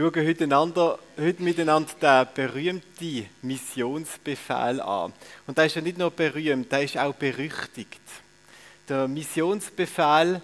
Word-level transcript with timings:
Schauen 0.00 0.26
heute, 0.26 0.44
einander, 0.44 0.98
heute 1.18 1.42
miteinander 1.42 1.92
den 2.00 2.28
berühmten 2.34 3.26
Missionsbefehl 3.42 4.80
an. 4.80 5.12
Und 5.46 5.58
der 5.58 5.66
ist 5.66 5.76
ja 5.76 5.82
nicht 5.82 5.98
nur 5.98 6.10
berühmt, 6.10 6.72
der 6.72 6.84
ist 6.84 6.96
auch 6.96 7.12
berüchtigt. 7.12 8.00
Der 8.88 9.06
Missionsbefehl 9.06 10.40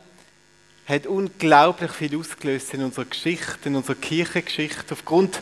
hat 0.86 1.06
unglaublich 1.06 1.90
viel 1.92 2.18
ausgelöst 2.18 2.74
in 2.74 2.84
unserer 2.84 3.06
Geschichte, 3.06 3.70
in 3.70 3.76
unserer 3.76 3.94
Kirchengeschichte, 3.94 4.92
aufgrund 4.92 5.40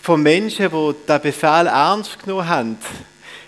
von 0.00 0.22
Menschen, 0.22 0.70
die 0.70 0.94
diesen 1.06 1.20
Befehl 1.20 1.66
ernst 1.66 2.20
genommen 2.22 2.48
haben 2.48 2.78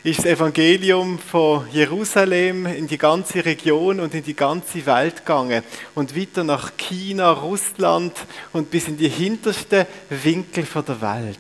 ist 0.05 0.19
das 0.19 0.27
Evangelium 0.27 1.19
von 1.19 1.67
Jerusalem 1.73 2.67
in 2.67 2.87
die 2.87 2.99
ganze 2.99 3.43
Region 3.43 4.01
und 4.01 4.13
in 4.13 4.23
die 4.23 4.37
ganze 4.37 4.85
Welt 4.85 5.25
gegangen 5.25 5.65
und 5.95 6.15
weiter 6.15 6.45
nach 6.45 6.73
China, 6.77 7.33
Russland 7.33 8.13
und 8.53 8.71
bis 8.71 8.89
in 8.89 8.99
die 8.99 9.09
hintersten 9.09 9.87
Winkel 10.11 10.67
der 10.87 11.01
Welt. 11.01 11.39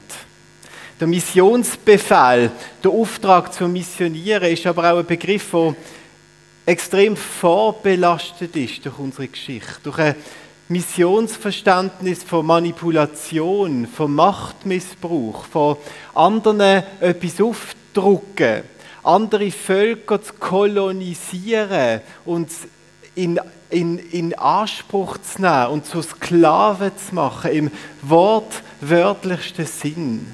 Der 0.98 1.06
Missionsbefehl, 1.06 2.50
der 2.82 2.90
Auftrag 2.90 3.52
zu 3.52 3.68
missionieren, 3.68 4.50
ist 4.50 4.66
aber 4.66 4.94
auch 4.94 4.98
ein 4.98 5.06
Begriff, 5.06 5.50
der 5.50 5.76
extrem 6.64 7.18
vorbelastet 7.18 8.56
ist 8.56 8.86
durch 8.86 8.98
unsere 8.98 9.28
Geschichte, 9.28 9.80
durch 9.82 9.98
ein 9.98 10.14
Missionsverständnis 10.68 12.22
von 12.22 12.46
Manipulation, 12.46 13.86
von 13.86 14.14
Machtmissbrauch, 14.14 15.44
von 15.44 15.76
anderen 16.14 16.82
etwas 17.00 17.42
aufzunehmen 17.42 17.83
drucken, 17.94 18.62
andere 19.02 19.50
Völker 19.50 20.22
zu 20.22 20.34
kolonisieren 20.34 22.00
und 22.24 22.50
in, 23.14 23.40
in, 23.70 23.98
in 23.98 24.34
Anspruch 24.34 25.18
zu 25.18 25.42
nehmen 25.42 25.66
und 25.68 25.86
zu 25.86 26.02
Sklaven 26.02 26.92
zu 26.96 27.14
machen, 27.14 27.50
im 27.50 27.70
wortwörtlichsten 28.02 29.66
Sinn. 29.66 30.26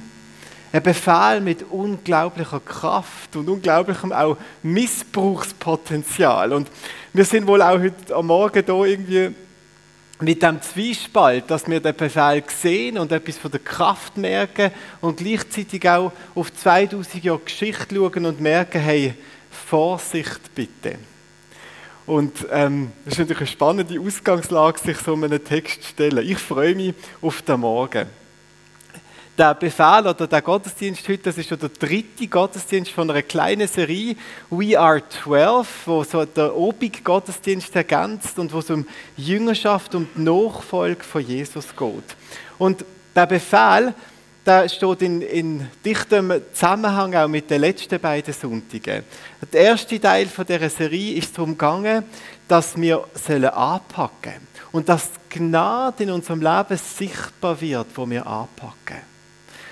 Ein 0.73 0.83
Befehl 0.85 1.41
mit 1.41 1.65
unglaublicher 1.69 2.61
Kraft 2.61 3.35
und 3.35 3.49
unglaublichem 3.49 4.13
auch 4.13 4.37
Missbrauchspotenzial. 4.63 6.53
Und 6.53 6.69
wir 7.13 7.25
sind 7.25 7.47
wohl 7.49 7.61
auch 7.61 7.81
heute 7.81 8.15
am 8.15 8.29
Morgen 8.29 8.65
hier 8.65 8.85
irgendwie 8.85 9.35
mit 10.23 10.43
dem 10.43 10.61
Zwiespalt, 10.61 11.51
dass 11.51 11.69
wir 11.69 11.81
den 11.81 11.97
Befehl 11.97 12.43
sehen 12.49 12.99
und 12.99 13.13
etwas 13.13 13.39
von 13.39 13.51
der 13.51 13.61
Kraft 13.61 14.17
merken 14.17 14.71
und 15.01 15.19
gleichzeitig 15.19 15.89
auch 15.89 16.13
auf 16.35 16.53
2000 16.53 17.25
Jahre 17.25 17.41
Geschichte 17.41 17.95
schauen 17.95 18.27
und 18.27 18.41
merken, 18.41 18.81
hey, 18.81 19.15
Vorsicht 19.51 20.55
bitte. 20.55 20.99
Und 22.07 22.47
ähm, 22.51 22.93
das 23.05 23.15
ist 23.15 23.19
natürlich 23.21 23.39
eine 23.39 23.47
spannende 23.47 24.01
Ausgangslage, 24.01 24.81
sich 24.81 24.99
so 24.99 25.15
einen 25.15 25.45
Text 25.45 25.83
zu 25.83 25.89
stellen. 25.91 26.29
Ich 26.29 26.39
freue 26.39 26.75
mich 26.75 26.95
auf 27.23 27.43
den 27.43 27.61
Morgen 27.61 28.20
der 29.41 29.55
Befehl 29.55 30.07
oder 30.07 30.27
der 30.27 30.43
Gottesdienst 30.43 31.09
heute, 31.09 31.23
das 31.23 31.39
ist 31.39 31.49
schon 31.49 31.59
der 31.59 31.71
dritte 31.71 32.27
Gottesdienst 32.27 32.91
von 32.91 33.11
einer 33.11 33.23
kleinen 33.23 33.67
Serie, 33.67 34.15
We 34.51 34.79
Are 34.79 35.03
12, 35.09 35.87
wo 35.87 36.05
so 36.05 36.27
der 36.27 36.55
Obig-Gottesdienst 36.55 37.75
ergänzt 37.75 38.39
und 38.39 38.53
wo 38.53 38.59
es 38.59 38.69
um 38.69 38.87
Jüngerschaft 39.17 39.95
und 39.95 40.19
Nachfolge 40.19 41.03
von 41.03 41.27
Jesus 41.27 41.75
geht. 41.75 42.17
Und 42.59 42.85
der 43.17 43.25
Befehl, 43.25 43.95
der 44.45 44.69
steht 44.69 45.01
in, 45.01 45.23
in 45.23 45.67
dichtem 45.87 46.35
Zusammenhang 46.53 47.15
auch 47.15 47.29
mit 47.29 47.51
den 47.51 47.63
letzten 47.63 47.99
beiden 47.99 48.35
Sonntagen. 48.35 49.05
Der 49.55 49.61
erste 49.63 49.99
Teil 49.99 50.27
von 50.27 50.45
dieser 50.45 50.69
Serie 50.69 51.17
ist 51.17 51.39
darum 51.39 51.53
gegangen, 51.53 52.05
dass 52.47 52.77
wir 52.77 53.05
sollen 53.15 53.47
anpacken 53.47 54.33
sollen 54.33 54.49
und 54.73 54.87
dass 54.91 55.09
Gnade 55.31 56.03
in 56.03 56.11
unserem 56.11 56.43
Leben 56.43 56.77
sichtbar 56.77 57.59
wird, 57.59 57.87
wo 57.95 58.11
wir 58.11 58.27
anpacken. 58.27 59.09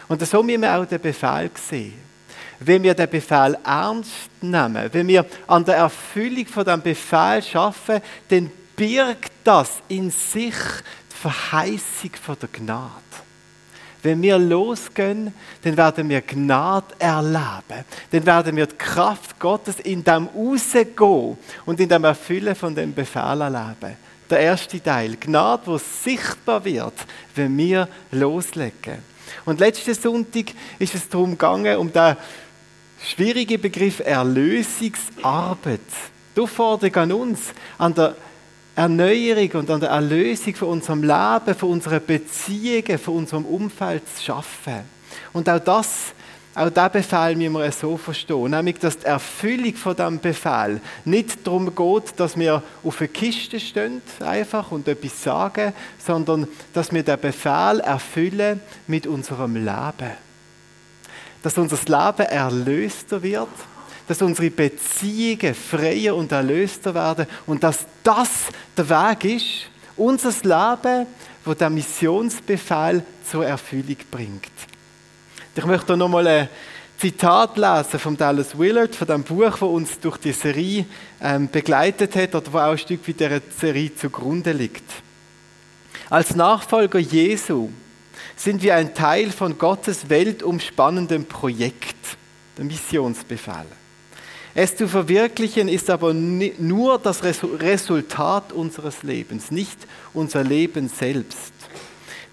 Und 0.09 0.27
so 0.27 0.43
müssen 0.43 0.63
wir 0.63 0.77
auch 0.77 0.87
den 0.87 1.01
Befehl 1.01 1.51
sehen. 1.55 1.95
Wenn 2.61 2.83
wir 2.83 2.95
den 2.95 3.09
Befehl 3.09 3.57
ernst 3.65 4.31
nehmen, 4.41 4.89
wenn 4.93 5.07
wir 5.07 5.25
an 5.47 5.65
der 5.65 5.77
Erfüllung 5.77 6.47
von 6.47 6.65
dem 6.65 6.83
Befehl 6.83 7.43
schaffen, 7.43 8.01
dann 8.29 8.51
birgt 8.75 9.33
das 9.45 9.83
in 9.89 10.11
sich 10.11 10.55
die 10.55 11.17
Verheißung 11.17 12.11
von 12.21 12.37
der 12.41 12.49
Gnade. 12.49 12.93
Wenn 14.03 14.23
wir 14.23 14.39
losgehen, 14.39 15.35
dann 15.63 15.77
werden 15.77 16.09
wir 16.09 16.21
Gnade 16.21 16.95
erleben. 16.99 17.85
Dann 18.11 18.27
werden 18.27 18.57
wir 18.57 18.67
die 18.67 18.77
Kraft 18.77 19.39
Gottes 19.39 19.81
in 19.81 20.05
dem 20.05 20.29
Rausgehen 20.29 21.37
und 21.67 21.81
in 21.81 21.89
dem 21.89 22.05
Erfüllen 22.05 22.55
von 22.55 22.75
dem 22.75 22.95
Befehl 22.95 23.41
erleben. 23.41 23.97
Der 24.31 24.41
erste 24.41 24.81
Teil, 24.81 25.17
Gnade, 25.17 25.63
wo 25.67 25.79
sichtbar 25.79 26.65
wird, 26.65 26.95
wenn 27.35 27.57
wir 27.57 27.89
loslegen. 28.13 28.99
Und 29.45 29.61
letzten 29.61 29.95
Sonntag 29.95 30.47
ist 30.79 30.95
es 30.95 31.09
darum 31.09 31.33
gegangen, 31.33 31.77
um 31.77 31.93
den 31.93 32.17
schwierigen 33.03 33.61
Begriff 33.61 34.01
Erlösungsarbeit. 34.01 35.81
Die 36.37 36.41
Aufforderung 36.41 36.97
an 36.97 37.13
uns, 37.13 37.41
an 37.79 37.95
der 37.95 38.17
Erneuerung 38.77 39.51
und 39.61 39.71
an 39.71 39.81
der 39.81 39.91
Erlösung 39.91 40.55
von 40.55 40.69
unserem 40.69 41.03
Leben, 41.03 41.55
von 41.59 41.71
unseren 41.71 42.05
Beziehungen, 42.05 42.99
von 42.99 43.15
unserem 43.17 43.45
Umfeld 43.45 44.03
zu 44.17 44.23
schaffen. 44.23 44.85
Und 45.33 45.49
auch 45.49 45.59
das 45.59 46.15
auch 46.59 46.71
diesen 46.71 46.91
Befehl 46.91 47.37
müssen 47.37 47.53
wir 47.53 47.73
so 47.73 47.97
verstehen, 47.97 48.51
nämlich, 48.51 48.79
dass 48.79 48.99
die 48.99 49.07
Erfüllung 49.07 49.75
von 49.75 49.95
diesem 49.95 50.19
Befehl 50.19 50.81
nicht 51.05 51.47
darum 51.47 51.73
geht, 51.75 52.19
dass 52.19 52.37
wir 52.37 52.63
auf 52.83 53.01
einer 53.01 53.09
Kiste 53.09 53.61
stehen 53.61 54.03
einfach 54.21 54.73
und 54.73 54.89
etwas 54.89 55.23
sagen, 55.23 55.73
sondern 56.05 56.49
dass 56.73 56.93
wir 56.93 57.05
den 57.05 57.21
Befehl 57.21 57.81
erfüllen 57.81 58.61
mit 58.89 59.07
unserem 59.07 59.55
Leben. 59.55 60.11
Dass 61.45 61.57
unser 61.57 61.77
Leben 61.77 62.27
erlöster 62.27 63.23
wird, 63.23 63.49
dass 64.09 64.21
unsere 64.21 64.51
Beziehungen 64.51 65.55
freier 65.55 66.17
und 66.17 66.33
erlöster 66.33 66.93
werden 66.93 67.27
und 67.47 67.63
dass 67.63 67.87
das 68.03 68.47
der 68.77 68.89
Weg 68.89 69.25
ist, 69.37 69.71
unser 69.97 70.31
Leben, 70.43 71.07
wo 71.45 71.55
der 71.55 71.71
Missionsbefehl 71.71 73.05
zur 73.31 73.47
Erfüllung 73.47 73.97
bringt. 74.11 74.68
Ich 75.59 75.65
möchte 75.65 75.97
noch 75.97 76.09
mal 76.09 76.25
ein 76.25 76.49
Zitat 76.99 77.57
lesen 77.57 77.99
von 77.99 78.17
Dallas 78.17 78.57
Willard, 78.57 78.95
von 78.95 79.09
dem 79.09 79.25
Buch, 79.25 79.51
das 79.51 79.63
uns 79.63 79.99
durch 79.99 80.17
die 80.19 80.31
Serie 80.31 80.87
ähm, 81.21 81.49
begleitet 81.51 82.15
hat 82.15 82.37
oder 82.37 82.53
wo 82.53 82.59
auch 82.59 82.71
ein 82.71 82.79
Stück 82.79 83.01
wie 83.07 83.13
der 83.13 83.41
Serie 83.59 83.93
zugrunde 83.93 84.53
liegt. 84.53 84.85
Als 86.11 86.37
Nachfolger 86.37 87.01
Jesu 87.01 87.71
sind 88.37 88.63
wir 88.63 88.77
ein 88.77 88.95
Teil 88.95 89.33
von 89.33 89.59
Gottes 89.59 90.09
weltumspannendem 90.09 91.25
Projekt, 91.25 92.17
der 92.57 92.65
Missionsbefehl. 92.65 93.67
Es 94.55 94.77
zu 94.77 94.87
verwirklichen 94.87 95.67
ist 95.67 95.91
aber 95.91 96.15
nur 96.15 97.01
das 97.01 97.21
Resultat 97.25 98.53
unseres 98.53 99.03
Lebens, 99.03 99.51
nicht 99.51 99.79
unser 100.15 100.45
Leben 100.45 100.89
selbst. 100.89 101.53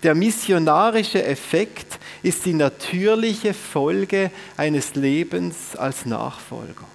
Der 0.04 0.16
missionarische 0.16 1.24
Effekt 1.24 2.00
ist 2.22 2.46
die 2.46 2.54
natürliche 2.54 3.54
Folge 3.54 4.32
eines 4.58 4.96
Lebens 4.96 5.76
als 5.76 6.06
Nachfolger. 6.06 6.86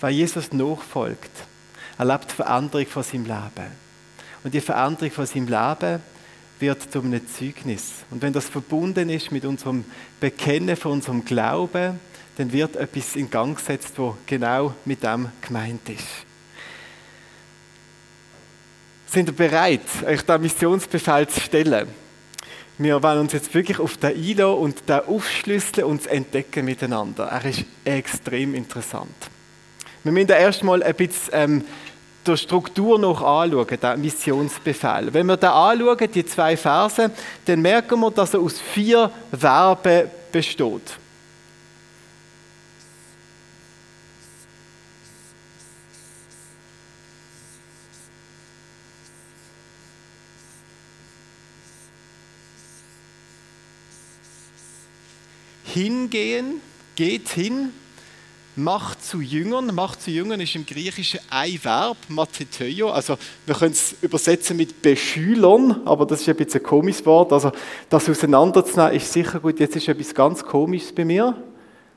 Weil 0.00 0.12
Jesus 0.12 0.52
nachfolgt, 0.52 1.30
erlebt 1.98 2.32
Veränderung 2.32 2.86
von 2.86 3.02
seinem 3.02 3.24
Leben. 3.24 3.70
Und 4.44 4.54
die 4.54 4.60
Veränderung 4.60 5.10
von 5.12 5.26
seinem 5.26 5.46
Leben 5.46 6.02
wird 6.58 6.90
zu 6.90 7.00
einem 7.00 7.26
Zeugnis. 7.28 7.92
Und 8.10 8.22
wenn 8.22 8.32
das 8.32 8.48
verbunden 8.48 9.10
ist 9.10 9.30
mit 9.30 9.44
unserem 9.44 9.84
Bekennen 10.20 10.76
von 10.76 10.92
unserem 10.92 11.24
Glauben, 11.24 12.00
dann 12.36 12.52
wird 12.52 12.76
etwas 12.76 13.14
in 13.14 13.30
Gang 13.30 13.56
gesetzt, 13.56 13.94
wo 13.96 14.16
genau 14.26 14.74
mit 14.84 15.02
dem 15.02 15.28
gemeint 15.42 15.88
ist. 15.88 16.31
Sind 19.12 19.28
ihr 19.28 19.34
bereit, 19.34 19.82
euch 20.06 20.22
den 20.22 20.40
Missionsbefehl 20.40 21.28
zu 21.28 21.38
stellen? 21.38 21.86
Wir 22.78 23.02
wollen 23.02 23.18
uns 23.18 23.34
jetzt 23.34 23.52
wirklich 23.52 23.78
auf 23.78 23.98
den 23.98 24.16
einlassen 24.16 24.58
und 24.58 24.88
den 24.88 25.00
aufschlüsseln 25.00 25.84
und 25.86 26.06
entdecken 26.06 26.64
miteinander. 26.64 27.24
Er 27.24 27.44
ist 27.44 27.62
extrem 27.84 28.54
interessant. 28.54 29.14
Wir 30.02 30.12
müssen 30.12 30.30
erstmal 30.30 30.82
ein 30.82 30.94
bisschen 30.94 31.30
ähm, 31.34 31.64
der 32.26 32.38
Struktur 32.38 32.98
noch 32.98 33.20
anschauen, 33.20 33.66
den 33.82 34.00
Missionsbefehl. 34.00 35.12
Wenn 35.12 35.26
wir 35.26 35.36
den 35.36 35.50
anschauen, 35.50 36.10
die 36.10 36.24
zwei 36.24 36.56
Verse, 36.56 37.10
dann 37.44 37.60
merken 37.60 38.00
wir, 38.00 38.10
dass 38.12 38.32
er 38.32 38.40
aus 38.40 38.58
vier 38.58 39.10
Verben 39.30 40.08
besteht. 40.32 41.01
Hingehen, 55.72 56.60
geht 56.94 57.28
hin, 57.28 57.70
macht 58.56 59.04
zu 59.04 59.20
Jüngern. 59.20 59.74
Macht 59.74 60.02
zu 60.02 60.10
Jüngern 60.10 60.40
ist 60.40 60.54
im 60.54 60.66
Griechischen 60.66 61.20
ein 61.30 61.58
Verb, 61.62 61.96
matheteio. 62.08 62.90
Also 62.90 63.16
wir 63.46 63.54
können 63.54 63.72
es 63.72 63.94
übersetzen 64.02 64.56
mit 64.56 64.82
beschülern, 64.82 65.80
aber 65.84 66.06
das 66.06 66.20
ist 66.20 66.28
ein 66.28 66.36
bisschen 66.36 66.60
ein 66.60 66.66
komisches 66.66 67.06
Wort. 67.06 67.32
Also 67.32 67.52
das 67.88 68.08
auseinanderzunehmen 68.08 68.94
ist 68.94 69.12
sicher 69.12 69.40
gut. 69.40 69.58
Jetzt 69.58 69.76
ist 69.76 69.88
etwas 69.88 70.14
ganz 70.14 70.42
Komisches 70.44 70.92
bei 70.92 71.04
mir. 71.04 71.36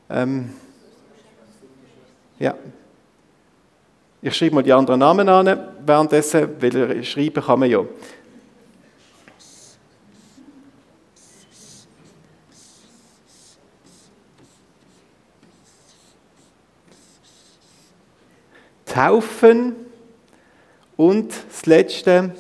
Ähm, 0.10 0.50
ja. 2.40 2.56
Ich 4.22 4.36
schreibe 4.36 4.56
mal 4.56 4.64
die 4.64 4.74
anderen 4.74 5.00
Namen 5.00 5.30
an, 5.30 5.60
währenddessen, 5.86 6.50
weil 6.60 7.04
schreiben 7.04 7.44
kann 7.44 7.60
man 7.60 7.70
ja. 7.70 7.86
Taufen 18.96 19.76
und 20.96 21.34
das 21.50 21.66
Letzte, 21.66 22.34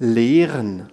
Lehren. 0.00 0.90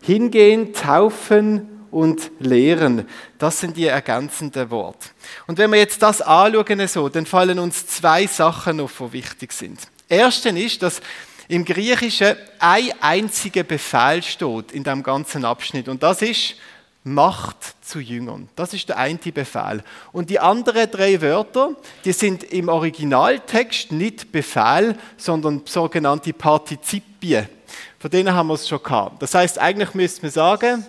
Hingehen, 0.00 0.72
taufen 0.74 1.86
und 1.90 2.30
lehren. 2.38 3.08
Das 3.38 3.58
sind 3.58 3.76
die 3.76 3.86
ergänzenden 3.86 4.70
Worte. 4.70 5.08
Und 5.48 5.58
wenn 5.58 5.72
wir 5.72 5.80
jetzt 5.80 6.00
das 6.02 6.22
anschauen, 6.22 6.86
so, 6.86 7.08
dann 7.08 7.26
fallen 7.26 7.58
uns 7.58 7.88
zwei 7.88 8.28
Sachen 8.28 8.78
auf, 8.78 8.98
die 8.98 9.12
wichtig 9.12 9.52
sind. 9.52 9.80
Erstens 10.08 10.60
ist, 10.60 10.82
dass 10.84 11.00
im 11.48 11.64
Griechischen 11.64 12.36
ein 12.58 12.90
einziger 13.00 13.62
Befehl 13.62 14.22
steht 14.22 14.72
in 14.72 14.84
dem 14.84 15.02
ganzen 15.02 15.44
Abschnitt 15.44 15.88
und 15.88 16.02
das 16.02 16.22
ist 16.22 16.54
Macht 17.06 17.56
zu 17.82 18.00
Jüngern. 18.00 18.48
Das 18.56 18.72
ist 18.72 18.88
der 18.88 18.96
eine 18.96 19.18
Befehl. 19.18 19.84
Und 20.10 20.30
die 20.30 20.40
anderen 20.40 20.90
drei 20.90 21.20
Wörter, 21.20 21.76
die 22.02 22.12
sind 22.12 22.44
im 22.44 22.70
Originaltext 22.70 23.92
nicht 23.92 24.32
Befehl, 24.32 24.96
sondern 25.18 25.60
sogenannte 25.66 26.32
Partizipien. 26.32 27.46
Von 27.98 28.10
denen 28.10 28.32
haben 28.32 28.46
wir 28.46 28.54
es 28.54 28.66
schon 28.66 28.82
gehabt. 28.82 29.20
Das 29.20 29.34
heißt, 29.34 29.58
eigentlich 29.58 29.92
müsste 29.92 30.22
man 30.22 30.30
sagen, 30.30 30.86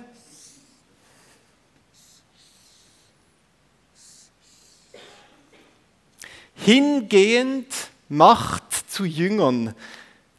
hingehend 6.55 7.67
Macht 8.07 8.89
zu 8.89 9.03
Jüngern 9.03 9.75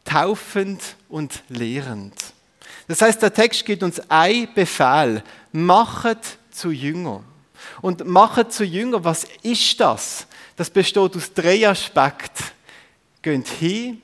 taufend 0.07 0.81
und 1.09 1.43
lehrend. 1.49 2.15
Das 2.89 3.03
heißt, 3.03 3.21
der 3.21 3.35
Text 3.35 3.65
gibt 3.65 3.83
uns 3.83 4.01
ein 4.09 4.49
Befehl. 4.55 5.23
Machet 5.53 6.39
zu 6.51 6.71
Jünger. 6.71 7.23
Und 7.83 8.07
machet 8.07 8.53
zu 8.53 8.65
Jünger, 8.65 9.03
was 9.03 9.27
ist 9.43 9.81
das? 9.81 10.27
Das 10.55 10.71
besteht 10.71 11.17
aus 11.17 11.33
drei 11.35 11.69
Aspekten. 11.69 12.45
Geht 13.21 13.49
hin, 13.49 14.01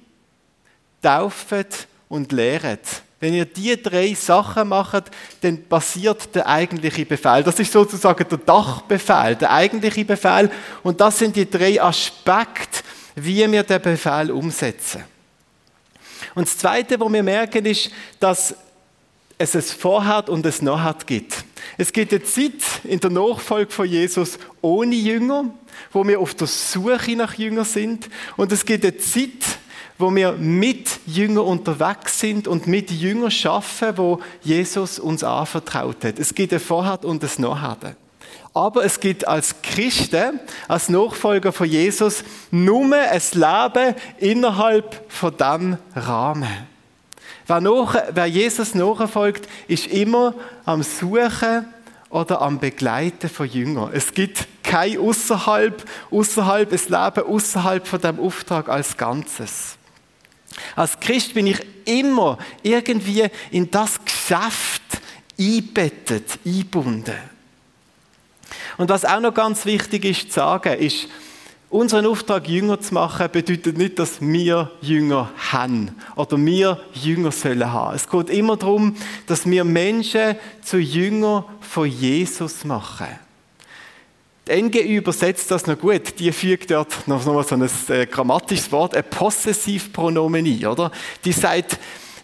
taufet 1.01 1.87
und 2.09 2.33
lehret. 2.33 2.81
Wenn 3.21 3.35
ihr 3.35 3.45
die 3.45 3.81
drei 3.81 4.15
Sachen 4.15 4.69
macht, 4.69 5.05
dann 5.43 5.63
passiert 5.69 6.35
der 6.35 6.45
eigentliche 6.49 7.07
Befehl. 7.07 7.45
Das 7.45 7.59
ist 7.61 7.73
sozusagen 7.73 8.29
der 8.29 8.39
Dachbefehl, 8.39 9.37
der 9.37 9.53
eigentliche 9.53 10.05
Befehl. 10.05 10.51
Und 10.83 11.01
das 11.01 11.21
sind 11.21 11.37
die 11.37 11.49
drei 11.49 11.81
Aspekte, 11.81 12.83
wie 13.15 13.51
wir 13.51 13.63
den 13.63 13.81
Befehl 13.81 14.33
umsetzen. 14.33 15.05
Und 16.35 16.47
das 16.47 16.59
Zweite, 16.59 16.99
was 16.99 17.13
wir 17.13 17.23
merken, 17.23 17.65
ist, 17.67 17.91
dass 18.21 18.55
es 19.39 19.57
ein 19.57 19.63
Vorhat 19.63 20.29
und 20.29 20.47
ein 20.47 20.55
Nachhat 20.61 21.07
gibt. 21.07 21.45
Es 21.79 21.93
gibt 21.93 22.13
eine 22.13 22.23
Zeit 22.23 22.63
in 22.85 23.01
der 23.01 23.11
Nachfolge 23.11 23.71
von 23.71 23.87
Jesus 23.87 24.39
ohne 24.61 24.95
Jünger, 24.95 25.47
wo 25.93 26.07
wir 26.07 26.21
auf 26.21 26.35
der 26.35 26.47
Suche 26.47 27.17
nach 27.17 27.35
Jüngern 27.35 27.65
sind. 27.65 28.09
Und 28.37 28.53
es 28.53 28.65
gibt 28.65 28.85
eine 28.85 28.97
Zeit, 28.99 29.59
wo 29.99 30.15
wir 30.15 30.33
mit 30.33 31.01
Jüngern 31.07 31.45
unterwegs 31.45 32.19
sind 32.21 32.49
und 32.49 32.67
mit 32.67 32.91
Jüngern 32.91 33.31
schaffen, 33.31 33.97
wo 33.97 34.21
Jesus 34.43 34.99
uns 34.99 35.25
anvertraut 35.25 36.05
hat. 36.05 36.19
Es 36.19 36.35
gibt 36.35 36.53
ein 36.53 36.61
Vorhat 36.61 37.05
und 37.05 37.23
ein 37.23 37.31
Nachhat. 37.39 37.97
Aber 38.55 38.85
es 38.85 39.01
gibt 39.01 39.27
als 39.27 39.55
Christen, 39.63 40.39
als 40.69 40.89
Nachfolger 40.89 41.53
von 41.53 41.67
Jesus, 41.67 42.23
nur 42.51 42.95
ein 42.95 43.23
Leben 43.33 43.95
innerhalb 44.19 45.11
von 45.11 45.35
diesem 45.37 45.79
Rahmen. 45.95 46.69
Wer, 47.47 47.61
nach, 47.61 47.97
wer 48.13 48.27
Jesus 48.27 48.75
nachfolgt, 48.75 49.49
ist 49.69 49.87
immer 49.87 50.35
am 50.65 50.83
Suchen 50.83 51.67
oder 52.11 52.43
am 52.43 52.59
Begleiten 52.59 53.31
von 53.31 53.49
Jüngern. 53.49 53.91
Es 53.95 54.13
gibt 54.13 54.47
kein 54.63 54.99
außerhalb, 54.99 55.83
außerhalb, 56.11 56.73
ein 56.73 56.79
Leben 56.79 57.27
außerhalb 57.27 57.87
von 57.87 58.01
dem 58.01 58.21
Auftrag 58.21 58.69
als 58.69 58.97
Ganzes. 58.97 59.77
Als 60.77 61.01
Christ 61.01 61.33
bin 61.33 61.47
ich 61.47 61.59
immer 61.87 62.39
irgendwie 62.63 63.29
in 63.51 63.71
das 63.71 63.99
Geschäft 64.05 64.83
einbettet, 65.39 66.39
eingebunden. 66.45 67.32
Und 68.79 68.91
was 68.91 69.05
auch 69.05 69.21
noch 69.21 69.35
ganz 69.35 69.65
wichtig 69.67 70.05
ist 70.05 70.33
zu 70.33 70.41
sagen, 70.41 70.79
ist, 70.79 71.09
unseren 71.73 72.05
Auftrag 72.07 72.49
Jünger 72.49 72.81
zu 72.81 72.95
machen, 72.95 73.29
bedeutet 73.33 73.79
nicht, 73.79 73.99
dass 73.99 74.21
wir 74.21 74.71
Jünger 74.83 75.31
haben 75.51 75.95
oder 76.17 76.37
wir 76.39 76.81
Jünger 76.93 77.33
sollen 77.33 77.73
haben. 77.73 77.97
Es 77.97 78.09
geht 78.09 78.29
immer 78.31 78.57
darum, 78.57 78.95
dass 79.27 79.47
wir 79.47 79.65
Menschen 79.65 80.37
zu 80.63 80.79
Jünger 80.79 81.47
von 81.61 81.89
Jesus 81.89 82.65
machen. 82.65 83.09
Die 84.49 84.61
NGÜ 84.61 84.97
übersetzt 84.97 85.51
das 85.51 85.67
noch 85.67 85.79
gut. 85.79 86.19
Die 86.19 86.33
fügt 86.33 86.71
dort 86.73 87.07
noch 87.07 87.23
so 87.23 87.39
ein 87.39 87.71
äh, 87.89 88.07
grammatisches 88.07 88.73
Wort, 88.73 88.97
ein 88.97 89.05
Possessivpronomen 89.05 90.45
ein, 90.45 90.67
oder? 90.67 90.91
Die 91.25 91.33
sagt, 91.33 91.79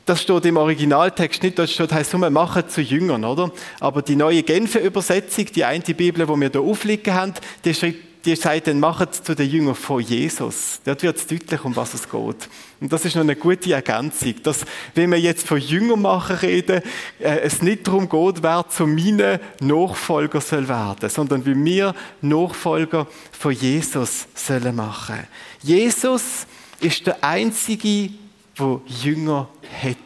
das 0.09 0.23
steht 0.23 0.47
im 0.47 0.57
Originaltext 0.57 1.43
nicht, 1.43 1.59
das 1.59 1.73
steht, 1.73 1.93
heißt 1.93 2.15
nur, 2.15 2.31
machen 2.31 2.69
zu 2.69 2.81
Jüngern, 2.81 3.25
oder? 3.25 3.51
Aber 3.79 4.01
die 4.01 4.17
neue 4.17 4.43
Genfer 4.43 4.81
Übersetzung, 4.81 5.47
die 5.55 5.65
eine 5.65 5.83
Bibel, 5.83 6.27
die 6.27 6.41
wir 6.41 6.51
hier 6.51 6.61
aufliegen 6.61 7.13
haben, 7.13 7.35
die, 7.65 7.75
schreibt, 7.75 7.99
die 8.25 8.35
sagt 8.35 8.67
dann, 8.67 8.81
machen 8.81 9.07
zu 9.11 9.35
den 9.35 9.49
Jüngern 9.49 9.75
von 9.75 10.01
Jesus. 10.01 10.81
Dort 10.85 11.03
wird 11.03 11.17
es 11.17 11.27
deutlich, 11.27 11.65
um 11.65 11.77
was 11.77 11.95
es 11.95 12.09
geht. 12.09 12.49
Und 12.81 12.93
das 12.93 13.05
ist 13.05 13.17
noch 13.17 13.23
eine 13.23 13.37
gute 13.37 13.73
Ergänzung, 13.73 14.35
dass, 14.43 14.65
wenn 14.95 15.11
wir 15.11 15.21
jetzt 15.21 15.47
von 15.47 15.59
Jüngern 15.59 16.03
machen 16.03 16.37
reden, 16.37 16.83
äh, 17.19 17.41
es 17.41 17.63
nicht 17.63 17.87
darum 17.87 18.09
geht, 18.09 18.43
wer 18.43 18.65
zu 18.69 18.87
meinen 18.87 19.39
Nachfolger 19.61 20.41
soll 20.41 20.69
werden, 20.69 21.11
sondern 21.11 21.45
wie 21.45 21.65
wir 21.65 21.95
Nachfolger 22.21 23.07
von 23.33 23.53
Jesus 23.53 24.27
sollen 24.35 24.75
machen. 24.75 25.27
Jesus 25.63 26.47
ist 26.81 27.07
der 27.07 27.23
einzige 27.23 28.11
wo 28.59 28.83
Jünger 28.87 29.49
hat. 29.83 29.97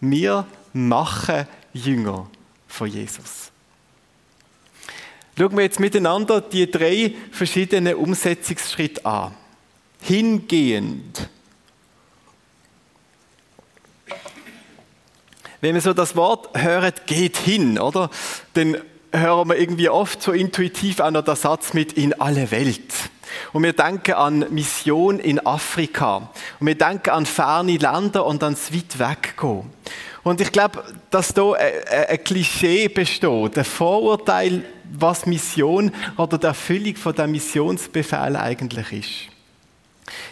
Wir 0.00 0.46
machen 0.72 1.46
Jünger 1.72 2.28
von 2.66 2.88
Jesus. 2.88 3.52
Schauen 5.38 5.56
wir 5.56 5.64
jetzt 5.64 5.80
miteinander 5.80 6.40
die 6.40 6.70
drei 6.70 7.14
verschiedenen 7.30 7.94
Umsetzungsschritte 7.94 9.04
an. 9.06 9.32
Hingehend. 10.02 11.28
Wenn 15.60 15.74
wir 15.74 15.80
so 15.80 15.92
das 15.92 16.16
Wort 16.16 16.60
hören, 16.60 16.92
geht 17.06 17.36
hin, 17.36 17.78
oder? 17.78 18.10
Dann 18.54 18.76
hören 19.12 19.48
wir 19.48 19.58
irgendwie 19.58 19.88
oft 19.88 20.20
so 20.20 20.32
intuitiv 20.32 21.00
an 21.00 21.14
der 21.14 21.36
Satz 21.36 21.72
mit 21.72 21.92
in 21.92 22.14
alle 22.20 22.50
Welt. 22.50 22.92
Und 23.52 23.62
wir 23.62 23.72
denken 23.72 24.14
an 24.14 24.46
Mission 24.50 25.18
in 25.18 25.44
Afrika. 25.46 26.30
Und 26.60 26.66
wir 26.66 26.76
denken 26.76 27.10
an 27.10 27.26
ferne 27.26 27.76
Länder 27.76 28.26
und 28.26 28.42
ans 28.42 28.72
weit 28.72 28.98
weggehen. 28.98 29.70
Und 30.22 30.40
ich 30.40 30.52
glaube, 30.52 30.84
dass 31.10 31.34
da 31.34 31.52
ein 31.52 32.22
Klischee 32.22 32.88
besteht, 32.88 33.58
ein 33.58 33.64
Vorurteil, 33.64 34.64
was 34.92 35.26
Mission 35.26 35.90
oder 36.16 36.38
die 36.38 36.46
Erfüllung 36.46 36.96
von 36.96 37.14
der 37.14 37.26
Missionsbefehl 37.26 38.36
eigentlich 38.36 38.92
ist. 38.92 39.32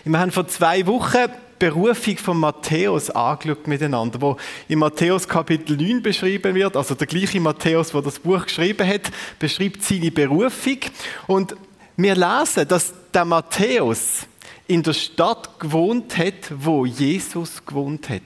Wir 0.05 0.19
haben 0.19 0.31
vor 0.31 0.47
zwei 0.49 0.87
Wochen 0.87 1.27
die 1.29 1.67
Berufung 1.67 2.17
von 2.17 2.39
Matthäus 2.39 3.11
angeschaut 3.11 3.67
miteinander, 3.67 4.21
wo 4.21 4.37
in 4.69 4.79
Matthäus 4.79 5.29
Kapitel 5.29 5.77
9 5.77 6.03
beschrieben 6.03 6.55
wird, 6.55 6.77
also 6.77 6.95
der 6.95 7.07
gleiche 7.07 7.41
Matthäus, 7.41 7.91
der 7.91 8.03
das 8.03 8.19
Buch 8.19 8.45
geschrieben 8.45 8.87
hat, 8.87 9.11
beschreibt 9.39 9.83
seine 9.83 10.11
Berufung. 10.11 10.79
Und 11.27 11.55
wir 12.03 12.15
lesen, 12.15 12.69
dass 12.69 12.93
der 13.13 13.25
Matthäus 13.25 14.27
in 14.67 14.83
der 14.83 14.93
Stadt 14.93 15.59
gewohnt 15.59 16.17
hat, 16.17 16.53
wo 16.57 16.87
Jesus 16.87 17.65
gewohnt 17.65 18.09
hat. 18.09 18.23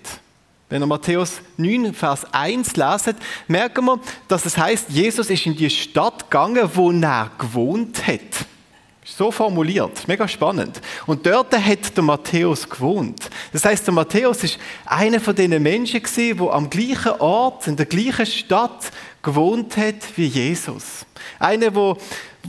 Wenn 0.69 0.83
ihr 0.83 0.87
Matthäus 0.87 1.41
9, 1.57 1.95
Vers 1.95 2.27
1 2.33 2.77
leset, 2.77 3.17
merken 3.49 3.85
wir, 3.85 4.01
dass 4.29 4.45
es 4.45 4.57
heißt, 4.59 4.91
Jesus 4.91 5.31
ist 5.31 5.47
in 5.47 5.57
die 5.57 5.71
Stadt 5.71 6.31
gegangen, 6.31 6.69
wo 6.75 6.91
er 6.91 7.31
gewohnt 7.39 8.07
hat. 8.07 8.21
So 9.05 9.31
formuliert, 9.31 10.09
mega 10.09 10.27
spannend. 10.27 10.81
Und 11.07 11.27
dort 11.27 11.53
hat 11.53 11.95
der 11.95 12.03
Matthäus 12.03 12.69
gewohnt. 12.69 13.29
Das 13.53 13.65
heißt, 13.65 13.87
der 13.87 13.93
Matthäus 13.93 14.43
ist 14.43 14.59
einer 14.87 15.21
von 15.21 15.37
den 15.37 15.63
Menschen 15.63 16.03
gewesen, 16.03 16.39
der 16.39 16.53
am 16.53 16.71
gleichen 16.71 17.13
Ort, 17.21 17.67
in 17.67 17.77
der 17.77 17.85
gleichen 17.85 18.25
Stadt 18.25 18.91
gewohnt 19.23 19.77
hat 19.77 19.97
wie 20.17 20.27
Jesus. 20.27 21.05
Einer, 21.39 21.71
der 21.71 21.97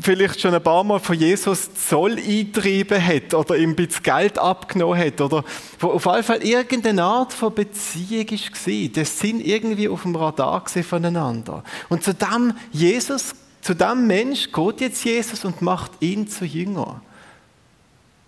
vielleicht 0.01 0.41
schon 0.41 0.53
ein 0.53 0.61
paar 0.61 0.83
Mal 0.83 0.99
von 0.99 1.15
Jesus 1.15 1.69
Zoll 1.73 2.17
eingetrieben 2.17 3.03
hat 3.03 3.33
oder 3.33 3.57
ihm 3.57 3.71
ein 3.71 3.75
bisschen 3.75 4.03
Geld 4.03 4.37
abgenommen 4.37 4.99
hat 4.99 5.21
oder 5.21 5.43
wo 5.79 5.91
auf 5.91 6.05
jeden 6.05 6.23
Fall 6.23 6.43
irgendeine 6.43 7.03
Art 7.03 7.33
von 7.33 7.53
Beziehung 7.53 8.29
war. 8.29 8.89
Das 8.93 9.19
sind 9.19 9.45
irgendwie 9.45 9.87
auf 9.89 10.01
dem 10.01 10.15
Radar 10.15 10.63
voneinander. 10.67 11.63
Und 11.89 12.03
zu 12.03 12.13
dem 12.13 12.53
Jesus 12.71 13.35
zu 13.61 13.73
dem 13.73 14.05
Mensch 14.05 14.51
geht 14.51 14.81
jetzt 14.81 15.03
Jesus 15.03 15.43
und 15.43 15.59
macht 15.63 15.93
ihn 15.99 16.27
zu 16.27 16.45
Jünger. 16.45 17.01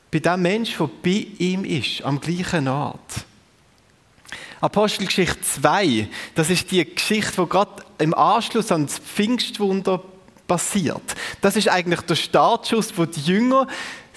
Bei 0.10 0.18
dem 0.18 0.42
Mensch, 0.42 0.76
der 0.78 0.90
bei 1.04 1.28
ihm 1.38 1.64
ist, 1.64 2.02
am 2.02 2.20
gleichen 2.20 2.68
Ort. 2.68 3.26
Apostelgeschichte 4.60 5.40
2, 5.40 6.08
das 6.34 6.50
ist 6.50 6.72
die 6.72 6.84
Geschichte, 6.84 7.40
die 7.40 7.50
gerade 7.50 7.84
im 8.00 8.16
Anschluss 8.16 8.72
an 8.72 8.88
das 8.88 8.98
Pfingstwunder 8.98 10.02
passiert. 10.48 11.16
Das 11.42 11.56
ist 11.56 11.68
eigentlich 11.68 12.02
der 12.02 12.16
Startschuss, 12.16 12.94
wo 12.96 13.06
die 13.06 13.22
Jünger 13.22 13.68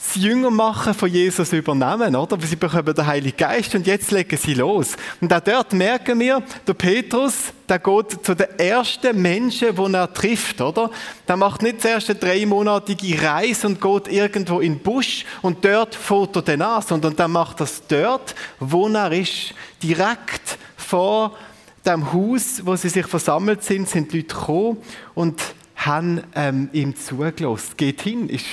das 0.02 0.14
Jüngermachen 0.14 0.94
von 0.94 1.10
Jesus 1.10 1.52
übernehmen, 1.52 2.16
oder? 2.16 2.38
Sie 2.40 2.56
bekommen 2.56 2.94
den 2.94 3.06
Heiligen 3.06 3.36
Geist 3.36 3.74
und 3.74 3.86
jetzt 3.86 4.10
legen 4.10 4.36
sie 4.38 4.54
los. 4.54 4.96
Und 5.20 5.32
auch 5.32 5.40
dort 5.40 5.74
merken 5.74 6.18
wir, 6.18 6.42
der 6.66 6.72
Petrus, 6.72 7.52
der 7.68 7.78
geht 7.78 8.24
zu 8.24 8.34
den 8.34 8.48
ersten 8.58 9.20
Menschen, 9.20 9.76
die 9.76 9.94
er 9.94 10.12
trifft, 10.12 10.60
oder? 10.62 10.90
Der 11.28 11.36
macht 11.36 11.62
nicht 11.62 11.82
zuerst 11.82 12.08
eine 12.08 12.18
dreimonatige 12.18 13.22
Reise 13.22 13.66
und 13.66 13.80
geht 13.80 14.08
irgendwo 14.08 14.60
in 14.60 14.76
den 14.76 14.82
Busch 14.82 15.26
und 15.42 15.62
dort 15.64 15.94
fährt 15.94 16.34
er 16.36 16.42
dann 16.42 16.62
an, 16.62 16.82
sondern 16.82 17.14
der 17.14 17.28
macht 17.28 17.60
das 17.60 17.82
dort, 17.86 18.34
wo 18.58 18.88
er 18.88 19.12
ist. 19.12 19.54
Direkt 19.82 20.58
vor 20.78 21.36
dem 21.84 22.10
Haus, 22.12 22.62
wo 22.64 22.74
sie 22.74 22.88
sich 22.88 23.06
versammelt 23.06 23.62
sind, 23.62 23.88
sind 23.88 24.12
die 24.12 24.18
Leute 24.18 24.34
gekommen 24.34 24.78
und 25.14 25.40
haben 25.86 26.22
ähm, 26.34 26.68
ihm 26.72 26.94
zugelassen. 26.94 27.74
Geht 27.76 28.02
hin, 28.02 28.28
ist 28.28 28.46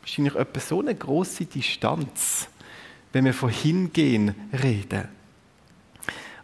wahrscheinlich 0.00 0.34
etwa 0.34 0.60
so 0.60 0.80
eine 0.80 0.94
große 0.94 1.46
Distanz, 1.46 2.48
wenn 3.12 3.24
wir 3.24 3.34
von 3.34 3.50
hingehen 3.50 4.34
reden. 4.62 5.08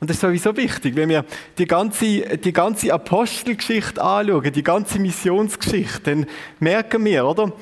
Und 0.00 0.08
das 0.08 0.18
ist 0.18 0.20
sowieso 0.20 0.56
wichtig, 0.56 0.94
wenn 0.94 1.08
wir 1.08 1.24
die 1.58 1.66
ganze, 1.66 2.38
die 2.38 2.52
ganze 2.52 2.92
Apostelgeschichte 2.92 4.00
anschauen, 4.00 4.52
die 4.52 4.62
ganze 4.62 5.00
Missionsgeschichte, 5.00 6.02
dann 6.02 6.26
merken 6.60 7.04
wir, 7.04 7.26
oder? 7.26 7.52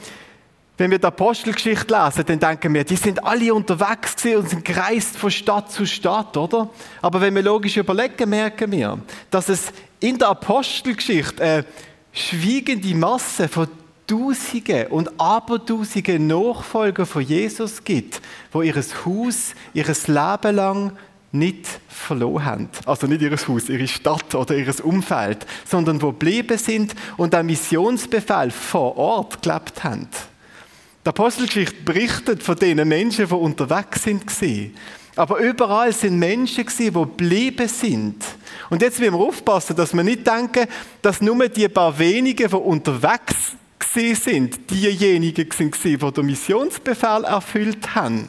Wenn 0.78 0.90
wir 0.90 0.98
die 0.98 1.06
Apostelgeschichte 1.06 1.94
lesen, 1.94 2.24
dann 2.26 2.38
denken 2.38 2.74
wir, 2.74 2.84
die 2.84 2.96
sind 2.96 3.24
alle 3.24 3.54
unterwegs 3.54 4.14
und 4.24 4.48
sind 4.48 4.64
gereist 4.64 5.16
von 5.16 5.30
Stadt 5.30 5.72
zu 5.72 5.86
Stadt, 5.86 6.36
oder? 6.36 6.68
Aber 7.00 7.20
wenn 7.20 7.34
wir 7.34 7.42
logisch 7.42 7.78
überlegen, 7.78 8.28
merken 8.28 8.70
wir, 8.72 8.98
dass 9.30 9.48
es 9.48 9.72
in 10.00 10.18
der 10.18 10.28
Apostelgeschichte 10.28 11.42
eine 11.42 11.64
schwiegende 12.12 12.94
Masse 12.94 13.48
von 13.48 13.68
Tausende 14.06 14.88
und 14.90 15.18
Abertausende 15.18 16.18
Nachfolger 16.18 17.06
von 17.06 17.22
Jesus 17.22 17.82
gibt, 17.82 18.20
wo 18.52 18.62
ihr 18.62 18.74
Haus, 18.76 19.54
ihr 19.72 19.86
Leben 19.86 20.56
lang 20.56 20.92
nicht 21.32 21.66
verloren 21.88 22.44
haben. 22.44 22.68
Also 22.84 23.06
nicht 23.06 23.22
ihr 23.22 23.36
Haus, 23.36 23.68
ihre 23.68 23.88
Stadt 23.88 24.34
oder 24.34 24.54
ihr 24.54 24.84
Umfeld, 24.84 25.46
sondern 25.64 26.00
wo 26.00 26.12
geblieben 26.12 26.58
sind 26.58 26.94
und 27.16 27.34
einen 27.34 27.46
Missionsbefehl 27.46 28.50
vor 28.50 28.96
Ort 28.96 29.42
gelebt 29.42 29.82
haben. 29.82 30.08
Die 31.06 31.10
Apostelgeschichte 31.10 31.82
berichtet 31.84 32.42
von 32.42 32.56
den 32.56 32.88
Menschen, 32.88 33.28
die 33.28 33.32
unterwegs 33.32 34.02
sind. 34.02 34.72
Aber 35.14 35.38
überall 35.38 35.92
sind 35.92 36.18
Menschen, 36.18 36.66
die 36.66 36.90
geblieben 36.90 37.68
sind. 37.68 38.24
Und 38.70 38.82
jetzt 38.82 38.98
müssen 38.98 39.14
wir 39.14 39.20
aufpassen, 39.20 39.76
dass 39.76 39.94
wir 39.94 40.02
nicht 40.02 40.26
denken, 40.26 40.66
dass 41.00 41.20
nur 41.20 41.48
die 41.48 41.68
paar 41.68 41.96
wenigen, 41.96 42.48
die 42.48 42.56
unterwegs 42.56 43.52
sind, 43.94 44.16
sind 44.16 44.68
diejenigen, 44.68 45.48
die 45.48 45.96
den 45.96 46.26
Missionsbefehl 46.26 47.22
erfüllt 47.22 47.94
haben, 47.94 48.28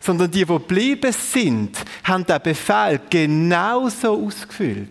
sondern 0.00 0.30
die, 0.30 0.46
die 0.46 0.46
geblieben 0.46 1.12
sind, 1.12 1.76
haben 2.04 2.24
den 2.24 2.42
Befehl 2.42 3.02
genauso 3.10 4.24
ausgefüllt. 4.24 4.88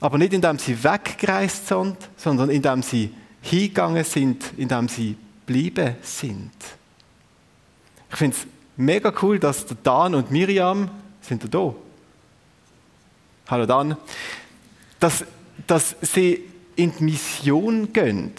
Aber 0.00 0.16
nicht 0.16 0.32
indem 0.32 0.58
sie 0.58 0.82
weggereist 0.82 1.68
sind, 1.68 1.96
sondern 2.16 2.48
indem 2.48 2.82
sie 2.82 3.12
hingegangen 3.42 4.04
sind, 4.04 4.44
indem 4.56 4.88
sie 4.88 5.14
geblieben 5.48 5.96
sind. 6.02 6.52
Ich 8.10 8.16
finde 8.16 8.36
es 8.36 8.46
mega 8.76 9.12
cool, 9.22 9.38
dass 9.38 9.64
Dan 9.82 10.14
und 10.14 10.30
Miriam, 10.30 10.90
sind 11.22 11.42
da? 11.52 11.74
Hallo 13.48 13.64
Dan. 13.64 13.96
Dass, 15.00 15.24
dass 15.66 15.96
sie 16.02 16.44
in 16.76 16.92
die 16.98 17.04
Mission 17.04 17.92
gehen. 17.94 18.32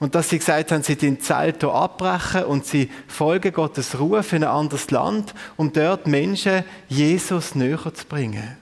Und 0.00 0.16
dass 0.16 0.30
sie 0.30 0.38
gesagt 0.38 0.72
haben, 0.72 0.82
sie 0.82 0.96
den 0.96 1.20
Zelt 1.20 1.60
hier 1.60 1.72
abbrechen 1.72 2.44
und 2.44 2.66
sie 2.66 2.90
folgen 3.06 3.52
Gottes 3.52 4.00
Ruf 4.00 4.32
in 4.32 4.42
ein 4.42 4.50
anderes 4.50 4.90
Land, 4.90 5.32
um 5.56 5.72
dort 5.72 6.08
Menschen 6.08 6.64
Jesus 6.88 7.54
näher 7.54 7.94
zu 7.94 8.06
bringen. 8.06 8.56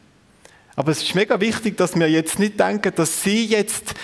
Aber 0.77 0.93
es 0.93 1.03
ist 1.03 1.15
mega 1.15 1.41
wichtig, 1.41 1.79
dass 1.79 1.99
wir 1.99 2.11
jetzt 2.11 2.39
nicht 2.39 2.61
denken, 2.61 2.93
dass 2.95 3.23
sie 3.23 3.47
jetzt 3.47 3.95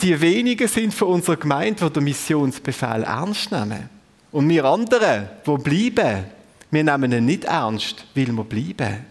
die 0.00 0.20
wenigen 0.20 0.68
sind 0.68 0.94
von 0.94 1.08
unserer 1.08 1.36
Gemeinde, 1.36 1.84
die 1.86 1.92
den 1.92 2.04
Missionsbefehl 2.04 3.02
ernst 3.02 3.50
nehmen. 3.50 3.88
Und 4.30 4.48
wir 4.48 4.64
anderen, 4.64 5.28
die 5.46 5.56
bleiben, 5.56 6.24
wir 6.70 6.84
nehmen 6.84 7.12
ihn 7.12 7.24
nicht 7.24 7.44
ernst, 7.44 8.04
weil 8.14 8.28
wir 8.28 8.44
bleiben. 8.44 9.04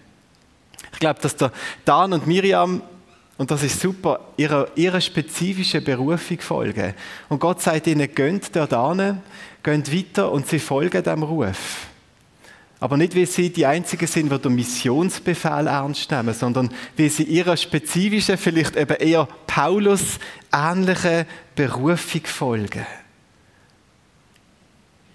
Ich 0.93 0.99
glaube, 0.99 1.19
dass 1.21 1.35
der 1.35 1.51
Dan 1.83 2.13
und 2.13 2.27
Miriam 2.27 2.81
und 3.37 3.51
das 3.51 3.63
ist 3.63 3.79
super, 3.79 4.19
ihrer, 4.35 4.67
ihrer 4.75 4.99
spezifischen 4.99 5.83
Berufung 5.83 6.39
folgen. 6.39 6.95
Und 7.29 7.39
Gott 7.39 7.61
sagt 7.61 7.85
ihnen, 7.85 8.13
geht 8.13 8.55
dort 8.55 8.97
hin, 8.97 9.19
geht 9.61 9.93
weiter 9.93 10.31
und 10.31 10.47
sie 10.47 10.59
folgen 10.59 11.03
dem 11.03 11.23
Ruf. 11.23 11.86
Aber 12.79 12.95
nicht, 12.95 13.15
weil 13.15 13.25
sie 13.25 13.49
die 13.49 13.65
Einzigen 13.65 14.05
sind, 14.05 14.31
die 14.31 14.37
den 14.37 14.53
Missionsbefehl 14.53 15.67
ernst 15.67 16.11
nehmen, 16.11 16.33
sondern 16.33 16.69
weil 16.95 17.09
sie 17.09 17.23
ihrer 17.23 17.57
spezifischen, 17.57 18.37
vielleicht 18.37 18.75
eben 18.75 18.97
eher 18.97 19.27
Paulus 19.47 20.19
ähnlichen 20.53 21.25
Berufung 21.55 22.21
folgen. 22.25 22.85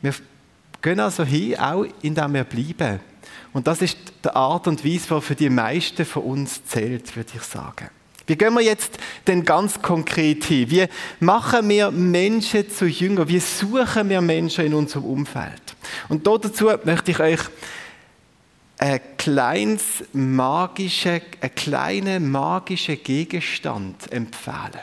Wir 0.00 0.14
gehen 0.80 0.98
also 0.98 1.22
hin, 1.22 1.56
auch 1.58 1.86
indem 2.02 2.34
wir 2.34 2.44
bleiben. 2.44 3.00
Und 3.52 3.66
das 3.66 3.80
ist 3.82 3.96
die 4.24 4.30
Art 4.30 4.66
und 4.66 4.84
Weise, 4.84 5.14
die 5.14 5.20
für 5.20 5.34
die 5.36 5.50
meisten 5.50 6.04
von 6.04 6.24
uns 6.24 6.64
zählt, 6.64 7.14
würde 7.14 7.30
ich 7.36 7.42
sagen. 7.42 7.88
Wie 8.26 8.36
gehen 8.36 8.54
wir 8.54 8.62
jetzt 8.62 8.98
denn 9.26 9.44
ganz 9.44 9.80
konkret 9.80 10.44
hin? 10.44 10.70
Wie 10.70 10.86
machen 11.20 11.68
wir 11.68 11.90
Menschen 11.90 12.68
zu 12.70 12.86
Jüngern? 12.86 13.28
Wie 13.28 13.40
suchen 13.40 14.08
wir 14.08 14.20
Menschen 14.20 14.66
in 14.66 14.74
unserem 14.74 15.04
Umfeld? 15.04 15.61
Und 16.08 16.26
dazu 16.26 16.70
möchte 16.84 17.10
ich 17.10 17.20
euch 17.20 17.40
ein 18.78 19.00
kleines 19.16 19.82
magische, 20.12 21.22
einen 21.40 21.54
kleinen 21.54 22.30
magischen 22.30 23.02
Gegenstand 23.02 24.10
empfehlen. 24.12 24.80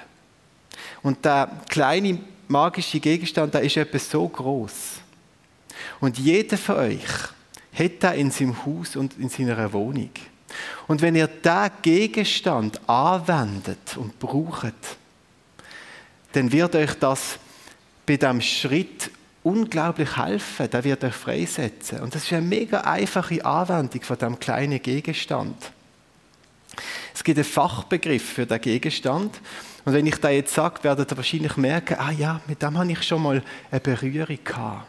Und 1.01 1.23
der 1.25 1.49
kleine 1.67 2.19
magische 2.47 2.99
Gegenstand, 2.99 3.53
der 3.53 3.61
ist 3.61 3.77
etwas 3.77 4.09
so 4.09 4.27
groß. 4.27 4.71
Und 5.99 6.17
jeder 6.17 6.57
von 6.57 6.75
euch 6.77 7.03
hat 7.73 8.03
er 8.03 8.15
in 8.15 8.31
seinem 8.31 8.65
Haus 8.65 8.95
und 8.95 9.17
in 9.17 9.29
seiner 9.29 9.71
Wohnung. 9.71 10.11
Und 10.87 11.01
wenn 11.01 11.15
ihr 11.15 11.27
diesen 11.27 11.71
Gegenstand 11.81 12.79
anwendet 12.89 13.95
und 13.97 14.17
braucht, 14.19 14.73
dann 16.33 16.51
wird 16.51 16.75
euch 16.75 16.93
das 16.95 17.37
bei 18.05 18.17
diesem 18.17 18.41
Schritt 18.41 19.11
unglaublich 19.49 20.17
helfen. 20.17 20.69
Der 20.69 20.83
wird 20.83 21.03
euch 21.03 21.13
freisetzen. 21.13 22.01
Und 22.01 22.13
das 22.13 22.23
ist 22.23 22.33
eine 22.33 22.45
mega 22.45 22.81
einfache 22.81 23.43
Anwendung 23.43 24.01
von 24.01 24.17
diesem 24.17 24.39
kleinen 24.39 24.81
Gegenstand. 24.81 25.71
Es 27.13 27.23
gibt 27.23 27.37
einen 27.37 27.45
Fachbegriff 27.45 28.33
für 28.33 28.45
den 28.45 28.61
Gegenstand. 28.61 29.39
Und 29.85 29.93
wenn 29.93 30.05
ich 30.05 30.17
da 30.17 30.29
jetzt 30.29 30.53
sage, 30.53 30.83
werdet 30.83 31.11
ihr 31.11 31.17
wahrscheinlich 31.17 31.57
merken, 31.57 31.97
ah 31.99 32.11
ja, 32.11 32.41
mit 32.47 32.61
dem 32.61 32.77
habe 32.77 32.91
ich 32.91 33.03
schon 33.03 33.23
mal 33.23 33.43
eine 33.71 33.79
Berührung 33.79 34.39
gehabt. 34.43 34.87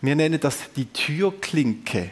Wir 0.00 0.16
nennen 0.16 0.40
das 0.40 0.72
die 0.74 0.86
Türklinke. 0.86 2.10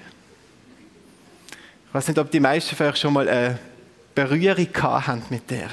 Ich 1.89 1.95
weiß 1.95 2.09
nicht, 2.09 2.19
ob 2.19 2.31
die 2.31 2.41
meisten 2.41 2.77
vielleicht 2.77 2.99
schon 2.99 3.15
mal 3.15 3.27
eine 3.29 3.59
Berührung 4.15 4.69
haben 4.83 5.23
mit 5.31 5.51
der. 5.51 5.71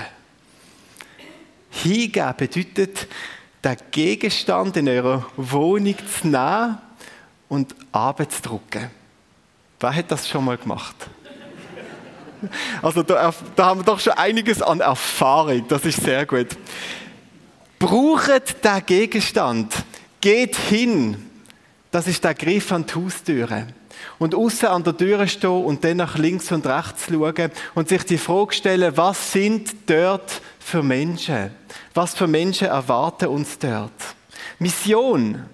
Hingeben 1.72 2.34
bedeutet, 2.38 3.08
den 3.66 3.78
Gegenstand 3.90 4.78
in 4.78 4.88
eurer 4.88 5.26
Wohnung 5.36 5.96
zu 5.98 6.28
nehmen 6.28 6.78
und 7.50 7.76
abzudrucken. 7.92 8.90
Wer 9.80 9.96
hat 9.96 10.12
das 10.12 10.28
schon 10.28 10.46
mal 10.46 10.58
gemacht? 10.58 10.96
Also 12.82 13.02
da, 13.02 13.34
da 13.56 13.66
haben 13.66 13.80
wir 13.80 13.86
doch 13.86 14.00
schon 14.00 14.14
einiges 14.14 14.62
an 14.62 14.80
Erfahrung, 14.80 15.68
das 15.68 15.84
ist 15.84 16.04
sehr 16.04 16.28
gut. 16.28 16.50
Braucht 17.80 18.64
den 18.64 18.86
Gegenstand. 18.86 19.74
Geht 20.22 20.56
hin. 20.56 21.32
Das 21.90 22.08
ist 22.08 22.24
der 22.24 22.36
Griff 22.36 22.72
an 22.72 22.86
die 22.86 22.94
Haustüre. 22.94 23.68
Und 24.20 24.36
außen 24.36 24.68
an 24.68 24.84
der 24.84 24.96
Tür 24.96 25.26
stehen 25.26 25.66
und 25.66 25.84
dann 25.84 25.98
nach 25.98 26.18
links 26.18 26.52
und 26.52 26.68
rechts 26.68 27.08
schauen 27.10 27.52
und 27.74 27.90
sich 27.90 28.04
die 28.04 28.18
Frage 28.18 28.54
stellen, 28.54 28.96
was 28.96 29.32
sind 29.32 29.74
dort 29.88 30.42
für 30.66 30.82
Menschen? 30.82 31.52
Was 31.94 32.16
für 32.16 32.26
Menschen 32.26 32.68
erwarten 32.68 33.28
uns 33.28 33.60
dort? 33.60 33.92
Mission. 34.58 35.46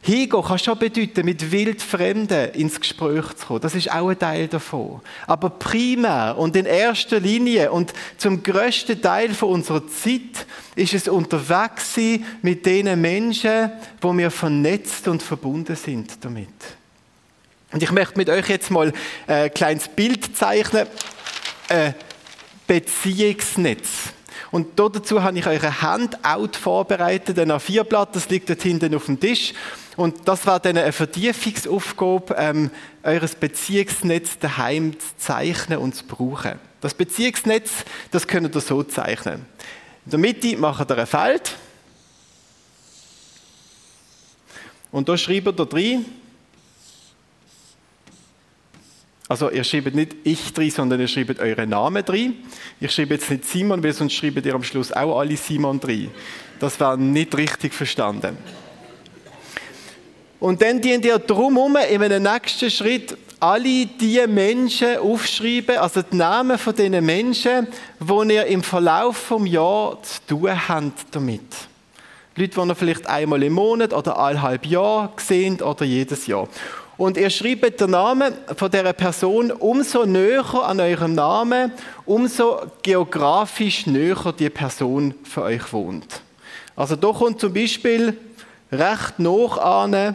Hingehen 0.00 0.42
kann 0.42 0.58
schon 0.58 0.78
bedeuten, 0.78 1.24
mit 1.24 1.50
Wildfremden 1.50 2.52
ins 2.52 2.78
Gespräch 2.78 3.26
zu 3.34 3.46
kommen. 3.46 3.60
Das 3.62 3.74
ist 3.74 3.90
auch 3.90 4.08
ein 4.10 4.18
Teil 4.18 4.46
davon. 4.46 5.00
Aber 5.26 5.50
primär 5.50 6.36
und 6.38 6.54
in 6.54 6.66
erster 6.66 7.18
Linie 7.18 7.72
und 7.72 7.92
zum 8.16 8.42
größten 8.42 9.02
Teil 9.02 9.34
von 9.34 9.48
unserer 9.48 9.88
Zeit 9.88 10.46
ist 10.76 10.94
es 10.94 11.08
unterwegs 11.08 11.94
sein 11.94 12.24
mit 12.42 12.64
den 12.64 13.00
Menschen, 13.00 13.72
wo 14.00 14.16
wir 14.16 14.30
vernetzt 14.30 15.08
und 15.08 15.20
verbunden 15.20 15.74
sind 15.74 16.12
damit. 16.24 16.48
Und 17.72 17.82
ich 17.82 17.90
möchte 17.90 18.18
mit 18.18 18.30
euch 18.30 18.48
jetzt 18.48 18.70
mal 18.70 18.92
ein 19.26 19.52
kleines 19.52 19.88
Bild 19.88 20.36
zeichnen. 20.36 20.86
Ein 21.68 21.94
Beziehungsnetz. 22.68 24.13
Und 24.54 24.78
dazu 24.78 25.20
habe 25.20 25.36
ich 25.36 25.48
euch 25.48 25.64
ein 25.64 25.82
Handout 25.82 26.56
vorbereitet, 26.56 27.36
ein 27.40 27.50
A4-Blatt, 27.50 28.14
das 28.14 28.28
liegt 28.28 28.48
dort 28.48 28.62
hinten 28.62 28.94
auf 28.94 29.06
dem 29.06 29.18
Tisch. 29.18 29.52
Und 29.96 30.28
das 30.28 30.46
war 30.46 30.60
dann 30.60 30.78
eine 30.78 30.92
Vertiefungsaufgabe, 30.92 32.36
ähm, 32.38 32.70
eures 33.02 33.34
Beziehungsnetz 33.34 34.38
daheim 34.38 34.96
zu 34.96 35.08
zeichnen 35.18 35.78
und 35.78 35.96
zu 35.96 36.04
brauchen. 36.04 36.60
Das 36.80 36.94
Beziehungsnetz, 36.94 37.84
das 38.12 38.28
könnt 38.28 38.54
ihr 38.54 38.60
so 38.60 38.84
zeichnen. 38.84 39.44
In 40.04 40.10
der 40.12 40.20
Mitte 40.20 40.56
macht 40.56 40.88
ihr 40.88 40.98
ein 40.98 41.06
Feld. 41.08 41.56
Und 44.92 45.08
da 45.08 45.18
schreibt 45.18 45.48
ihr 45.48 45.66
drin, 45.66 46.04
also 49.28 49.50
ihr 49.50 49.64
schreibt 49.64 49.94
nicht 49.94 50.16
ich 50.24 50.52
drin, 50.52 50.70
sondern 50.70 51.00
ihr 51.00 51.08
schreibt 51.08 51.40
euren 51.40 51.70
Namen 51.70 52.04
drin. 52.04 52.36
Ich 52.78 52.92
schreibe 52.92 53.14
jetzt 53.14 53.30
nicht 53.30 53.44
Simon, 53.46 53.82
weil 53.82 53.92
sonst 53.92 54.12
schreibt 54.12 54.44
ihr 54.44 54.54
am 54.54 54.62
Schluss 54.62 54.92
auch 54.92 55.18
alle 55.18 55.36
Simon 55.36 55.80
drin. 55.80 56.10
Das 56.60 56.78
war 56.78 56.96
nicht 56.96 57.36
richtig 57.36 57.72
verstanden. 57.72 58.36
Und 60.40 60.60
dann 60.60 60.80
dient 60.80 61.06
ihr 61.06 61.18
drumherum 61.18 61.76
in 61.90 62.02
einem 62.02 62.22
nächsten 62.22 62.70
Schritt 62.70 63.16
alle 63.40 63.86
die 63.86 64.22
Menschen 64.26 64.98
aufschreiben, 64.98 65.76
also 65.76 66.02
die 66.02 66.16
Namen 66.16 66.58
von 66.58 66.74
diesen 66.74 67.04
Menschen, 67.04 67.66
die 68.00 68.34
ihr 68.34 68.46
im 68.46 68.62
Verlauf 68.62 69.28
des 69.28 69.50
Jahres 69.50 69.98
zu 70.02 70.34
tun 70.36 70.68
habt 70.68 71.06
damit. 71.12 71.40
Leute, 72.36 72.60
die 72.60 72.68
ihr 72.68 72.74
vielleicht 72.74 73.06
einmal 73.06 73.42
im 73.42 73.54
Monat 73.54 73.92
oder 73.92 74.18
eineinhalb 74.18 74.66
Jahr 74.66 75.12
sehen 75.16 75.62
oder 75.62 75.84
jedes 75.84 76.26
Jahr. 76.26 76.48
Und 76.96 77.16
ihr 77.16 77.30
schreibt 77.30 77.80
den 77.80 77.90
Namen 77.90 78.34
von 78.56 78.70
der 78.70 78.92
Person 78.92 79.50
umso 79.50 80.06
näher 80.06 80.54
an 80.54 80.78
eurem 80.78 81.14
Namen, 81.14 81.72
umso 82.04 82.70
geografisch 82.82 83.86
näher 83.86 84.32
die 84.38 84.50
Person 84.50 85.14
für 85.24 85.42
euch 85.42 85.72
wohnt. 85.72 86.20
Also 86.76 86.94
da 86.94 87.10
kommt 87.10 87.40
zum 87.40 87.52
Beispiel 87.52 88.16
recht 88.70 89.18
noch 89.18 89.58
an 89.58 89.92
der 89.92 90.14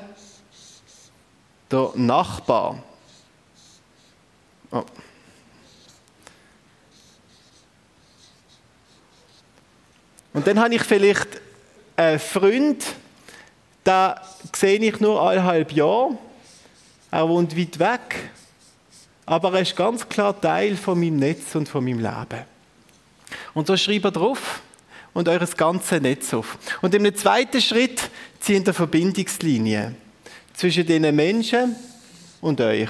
Nachbar. 1.95 2.81
Oh. 4.71 4.83
Und 10.31 10.47
dann 10.47 10.59
habe 10.59 10.75
ich 10.75 10.83
vielleicht 10.83 11.41
einen 11.97 12.19
Freund, 12.19 12.85
den 13.85 14.13
sehe 14.55 14.79
ich 14.79 14.99
nur 14.99 15.21
alle 15.21 15.43
halb 15.43 15.73
Jahr 15.73 16.11
er 17.11 17.27
wohnt 17.27 17.57
weit 17.57 17.79
weg, 17.79 18.29
aber 19.25 19.53
er 19.53 19.61
ist 19.61 19.75
ganz 19.75 20.07
klar 20.07 20.39
Teil 20.39 20.75
von 20.75 20.99
meinem 20.99 21.17
Netz 21.17 21.55
und 21.55 21.67
von 21.67 21.83
meinem 21.83 21.99
Leben. 21.99 22.45
Und 23.53 23.67
so 23.67 23.77
schreibt 23.77 24.05
er 24.05 24.11
drauf 24.11 24.61
und 25.13 25.27
eures 25.27 25.55
ganze 25.55 25.99
Netz 25.99 26.33
auf. 26.33 26.57
Und 26.81 26.93
im 26.95 27.15
zweiten 27.15 27.61
Schritt 27.61 28.09
zieht 28.39 28.67
er 28.67 28.73
Verbindungslinie 28.73 29.95
zwischen 30.53 30.85
den 30.85 31.15
Menschen 31.15 31.75
und 32.41 32.59
euch. 32.61 32.89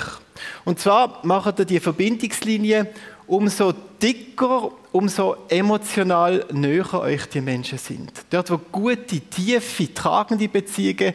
Und 0.66 0.80
zwar 0.80 1.20
macht 1.26 1.60
er 1.60 1.66
die 1.66 1.80
Verbindungslinie 1.80 2.88
umso 3.28 3.74
dicker, 4.02 4.72
umso 4.92 5.36
emotional 5.50 6.46
näher 6.52 6.94
euch 6.94 7.26
die 7.28 7.42
Menschen 7.42 7.78
sind. 7.78 8.12
Dort, 8.30 8.50
wo 8.50 8.58
gute, 8.58 9.20
tiefe, 9.20 9.94
tragende 9.94 10.48
Beziehungen 10.48 11.14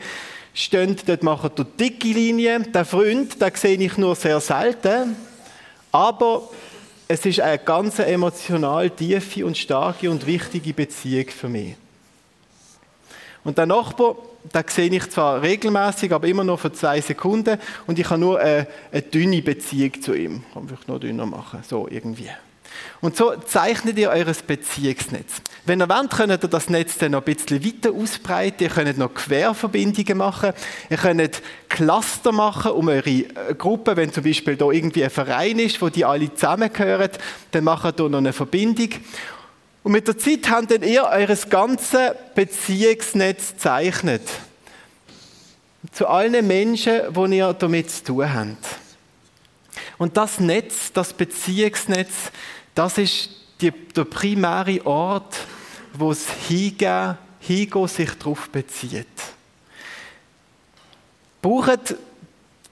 stehen, 0.54 0.96
dort 1.04 1.22
machen 1.22 1.50
die 1.58 1.64
dicke 1.64 2.08
Linie. 2.08 2.60
Der 2.60 2.84
Freund, 2.84 3.40
den 3.40 3.54
sehe 3.54 3.76
ich 3.76 3.98
nur 3.98 4.14
sehr 4.14 4.40
selten. 4.40 5.16
Aber 5.92 6.48
es 7.06 7.26
ist 7.26 7.40
eine 7.40 7.58
ganz 7.58 7.98
emotional 7.98 8.88
tiefe 8.90 9.44
und 9.44 9.58
starke 9.58 10.10
und 10.10 10.26
wichtige 10.26 10.72
Beziehung 10.72 11.28
für 11.28 11.48
mich. 11.48 11.74
Und 13.42 13.58
der 13.58 13.66
Nachbar, 13.66 14.16
den 14.54 14.64
sehe 14.68 14.90
ich 14.90 15.10
zwar 15.10 15.42
regelmäßig, 15.42 16.12
aber 16.12 16.26
immer 16.26 16.44
nur 16.44 16.56
für 16.56 16.72
zwei 16.72 17.00
Sekunden 17.00 17.58
und 17.86 17.98
ich 17.98 18.08
habe 18.08 18.18
nur 18.18 18.40
eine, 18.40 18.66
eine 18.90 19.02
dünne 19.02 19.42
Beziehung 19.42 20.00
zu 20.00 20.14
ihm. 20.14 20.44
Kann 20.54 20.70
ich 20.72 20.88
noch 20.88 20.98
dünner 20.98 21.26
machen, 21.26 21.60
so 21.68 21.86
irgendwie. 21.90 22.30
Und 23.04 23.18
so 23.18 23.34
zeichnet 23.36 23.98
ihr 23.98 24.08
eures 24.08 24.40
Beziehungsnetz. 24.40 25.42
Wenn 25.66 25.82
ihr 25.82 25.90
wollt, 25.90 26.10
könnt 26.10 26.42
ihr 26.42 26.48
das 26.48 26.70
Netz 26.70 26.96
dann 26.96 27.10
noch 27.10 27.26
ein 27.26 27.34
bisschen 27.34 27.62
weiter 27.62 27.92
ausbreiten. 27.92 28.62
Ihr 28.62 28.70
könnt 28.70 28.96
noch 28.96 29.12
Querverbindungen 29.12 30.16
machen. 30.16 30.54
Ihr 30.88 30.96
könnt 30.96 31.42
Cluster 31.68 32.32
machen 32.32 32.72
um 32.72 32.88
eure 32.88 33.10
äh, 33.10 33.54
Gruppe. 33.58 33.94
Wenn 33.98 34.10
zum 34.10 34.24
Beispiel 34.24 34.56
da 34.56 34.70
irgendwie 34.70 35.04
ein 35.04 35.10
Verein 35.10 35.58
ist, 35.58 35.82
wo 35.82 35.90
die 35.90 36.02
alle 36.02 36.32
zusammengehören, 36.32 37.10
dann 37.50 37.64
macht 37.64 37.84
ihr 37.84 37.92
da 37.92 38.08
noch 38.08 38.16
eine 38.16 38.32
Verbindung. 38.32 38.88
Und 39.82 39.92
mit 39.92 40.08
der 40.08 40.16
Zeit 40.16 40.48
habt 40.48 40.70
dann 40.70 40.82
ihr 40.82 41.04
eures 41.04 41.50
ganzes 41.50 42.12
Beziehungsnetz 42.34 43.50
gezeichnet. 43.50 44.22
Zu 45.92 46.08
allen 46.08 46.46
Menschen, 46.46 47.00
die 47.12 47.36
ihr 47.36 47.52
damit 47.52 47.90
zu 47.90 48.02
tun 48.02 48.32
habt. 48.32 48.78
Und 49.98 50.16
das 50.16 50.40
Netz, 50.40 50.90
das 50.92 51.12
Beziehungsnetz, 51.12 52.32
das 52.74 52.98
ist 52.98 53.30
die, 53.60 53.70
der 53.70 54.04
primäre 54.04 54.84
Ort, 54.84 55.36
wo 55.92 56.10
das 56.10 56.26
Hingehen, 56.48 57.16
Hingehen 57.40 57.88
sich 57.88 58.10
darauf 58.18 58.48
bezieht. 58.48 59.06
Braucht 61.40 61.94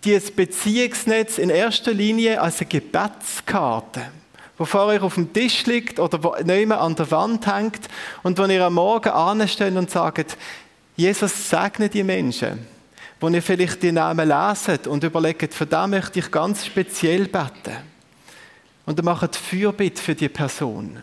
dieses 0.02 0.30
Beziehungsnetz 0.30 1.38
in 1.38 1.50
erster 1.50 1.92
Linie 1.92 2.40
als 2.40 2.60
eine 2.60 2.68
Gebetskarte, 2.68 4.10
wo 4.58 4.64
vor 4.64 4.86
euch 4.86 5.02
auf 5.02 5.14
dem 5.14 5.32
Tisch 5.32 5.66
liegt 5.66 6.00
oder 6.00 6.42
jemand 6.42 6.80
an 6.80 6.96
der 6.96 7.10
Wand 7.10 7.46
hängt 7.46 7.88
und 8.22 8.38
wo 8.38 8.44
ihr 8.46 8.64
am 8.64 8.74
Morgen 8.74 9.10
ansteht 9.10 9.76
und 9.76 9.90
sagt, 9.90 10.36
Jesus 10.96 11.50
segne 11.50 11.88
die 11.88 12.02
Menschen, 12.02 12.66
wo 13.20 13.28
ihr 13.28 13.42
vielleicht 13.42 13.82
die 13.82 13.92
Namen 13.92 14.26
leset 14.26 14.86
und 14.86 15.04
überlegt, 15.04 15.54
für 15.54 15.66
den 15.66 15.90
möchte 15.90 16.18
ich 16.18 16.30
ganz 16.30 16.66
speziell 16.66 17.28
beten 17.28 17.91
und 18.86 18.98
dann 18.98 19.04
macht 19.04 19.36
Fürbitte 19.36 20.02
für 20.02 20.14
die 20.14 20.28
Person. 20.28 20.98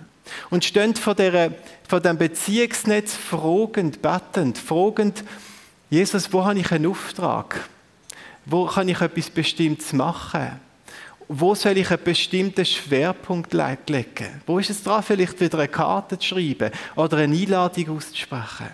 Und 0.50 0.64
stehen 0.64 0.96
vor, 0.96 1.16
der, 1.16 1.54
vor 1.88 2.00
dem 2.00 2.18
Beziehungsnetz 2.18 3.16
fragend, 3.16 4.02
bettend, 4.02 4.58
fragend, 4.58 5.24
Jesus, 5.90 6.32
wo 6.32 6.46
habe 6.46 6.60
ich 6.60 6.72
einen 6.72 6.86
Auftrag? 6.86 7.68
Wo 8.46 8.66
kann 8.66 8.90
ich 8.90 9.02
etwas 9.02 9.30
Bestimmtes 9.30 9.92
machen? 9.94 10.60
Wo 11.28 11.56
soll 11.56 11.78
ich 11.78 11.90
einen 11.90 12.04
bestimmten 12.04 12.66
Schwerpunkt 12.66 13.54
legen? 13.54 14.42
Wo 14.46 14.60
ist 14.60 14.70
es 14.70 14.84
dran, 14.84 15.04
vielleicht 15.04 15.40
wieder 15.40 15.60
eine 15.60 15.68
Karte 15.68 16.18
zu 16.18 16.28
schreiben 16.28 16.72
oder 16.96 17.18
eine 17.18 17.36
Einladung 17.36 17.98
auszusprechen? 17.98 18.70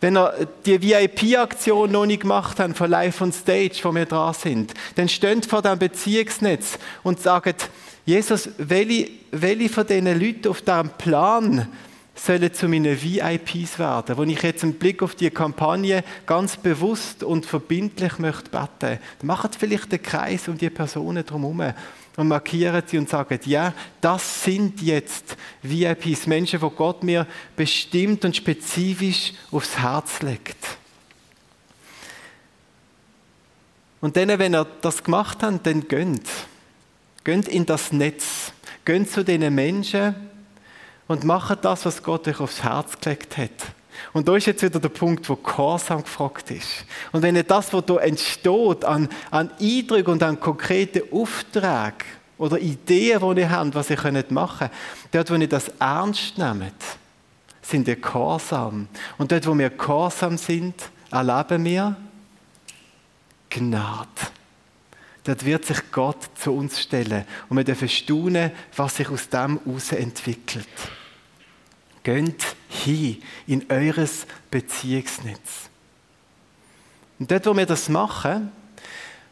Wenn 0.00 0.16
ihr 0.16 0.48
die 0.64 0.80
VIP-Aktion 0.80 1.92
noch 1.92 2.06
nicht 2.06 2.22
gemacht 2.22 2.58
habt 2.58 2.76
von 2.76 2.90
Live 2.90 3.20
on 3.20 3.32
Stage, 3.32 3.80
wo 3.82 3.94
wir 3.94 4.06
dran 4.06 4.32
sind, 4.34 4.72
dann 4.96 5.08
steht 5.08 5.44
vor 5.44 5.60
dem 5.60 5.78
Beziehungsnetz 5.78 6.78
und 7.02 7.20
sagt, 7.20 7.68
Jesus, 8.06 8.48
welche, 8.56 9.10
welche 9.30 9.68
von 9.68 9.86
diesen 9.86 10.18
Leuten 10.18 10.48
auf 10.48 10.62
diesem 10.62 10.88
Plan 10.96 11.68
sollen 12.14 12.52
zu 12.52 12.68
meinen 12.68 13.00
VIPs 13.00 13.78
werden, 13.78 14.16
wo 14.16 14.22
ich 14.22 14.42
jetzt 14.42 14.62
einen 14.62 14.74
Blick 14.74 15.02
auf 15.02 15.14
die 15.14 15.30
Kampagne 15.30 16.02
ganz 16.26 16.56
bewusst 16.56 17.22
und 17.22 17.46
verbindlich 17.46 18.18
möchte 18.18 18.50
beten. 18.50 18.98
Macht 19.22 19.54
vielleicht 19.54 19.92
den 19.92 20.02
Kreis 20.02 20.48
um 20.48 20.58
die 20.58 20.70
Personen 20.70 21.24
drumherum 21.24 21.72
und 22.20 22.28
markieren 22.28 22.82
sie 22.86 22.98
und 22.98 23.08
sagen, 23.08 23.40
ja, 23.46 23.72
das 23.98 24.44
sind 24.44 24.82
jetzt 24.82 25.38
VIPs, 25.62 26.26
Menschen, 26.26 26.60
wo 26.60 26.68
Gott 26.68 27.02
mir 27.02 27.26
bestimmt 27.56 28.26
und 28.26 28.36
spezifisch 28.36 29.32
aufs 29.50 29.78
Herz 29.78 30.20
legt. 30.20 30.58
Und 34.02 34.18
dann, 34.18 34.38
wenn 34.38 34.54
ihr 34.54 34.66
das 34.82 35.02
gemacht 35.02 35.42
habt, 35.42 35.66
dann 35.66 35.88
gönnt. 35.88 36.28
Geht 37.24 37.48
in 37.48 37.64
das 37.64 37.90
Netz. 37.90 38.52
Geht 38.84 39.10
zu 39.10 39.24
diesen 39.24 39.54
Menschen 39.54 40.14
und 41.08 41.24
macht 41.24 41.64
das, 41.64 41.86
was 41.86 42.02
Gott 42.02 42.28
euch 42.28 42.40
aufs 42.40 42.62
Herz 42.62 43.00
gelegt 43.00 43.38
hat. 43.38 43.50
Und 44.12 44.28
da 44.28 44.36
ist 44.36 44.46
jetzt 44.46 44.62
wieder 44.62 44.80
der 44.80 44.88
Punkt, 44.88 45.28
wo 45.28 45.36
Gehorsam 45.36 46.02
gefragt 46.02 46.50
ist. 46.50 46.84
Und 47.12 47.22
wenn 47.22 47.34
das, 47.46 47.72
was 47.72 47.84
da 47.86 47.96
entsteht, 47.96 48.84
an, 48.84 49.08
an 49.30 49.50
Eindrücken 49.60 50.12
und 50.12 50.22
an 50.22 50.38
konkreten 50.38 51.02
Aufträgen 51.12 52.06
oder 52.38 52.58
Ideen, 52.58 53.34
die 53.34 53.40
ihr 53.40 53.50
habt, 53.50 53.74
was 53.74 53.90
ihr 53.90 54.24
machen 54.30 54.68
könnt, 54.68 54.72
dort, 55.12 55.30
wo 55.30 55.34
ihr 55.34 55.48
das 55.48 55.68
ernst 55.78 56.38
nehmt, 56.38 56.74
sind 57.62 57.86
wir 57.86 57.96
Gehorsam. 57.96 58.88
Und 59.18 59.30
dort, 59.30 59.46
wo 59.46 59.56
wir 59.56 59.70
Gehorsam 59.70 60.38
sind, 60.38 60.74
erleben 61.10 61.64
wir 61.64 61.96
Gnade. 63.48 64.08
Dort 65.24 65.44
wird 65.44 65.64
sich 65.66 65.78
Gott 65.92 66.30
zu 66.34 66.52
uns 66.52 66.80
stellen 66.80 67.24
und 67.48 67.56
wir 67.56 67.64
dürfen 67.64 67.88
staunen, 67.88 68.52
was 68.74 68.96
sich 68.96 69.08
aus 69.10 69.28
dem 69.28 69.60
heraus 69.64 69.92
entwickelt. 69.92 70.66
Geht 72.02 72.44
hin 72.68 73.22
in 73.46 73.66
eures 73.70 74.26
Beziehungsnetz. 74.50 75.68
Und 77.18 77.30
dort, 77.30 77.46
wo 77.46 77.56
wir 77.56 77.66
das 77.66 77.88
machen, 77.88 78.50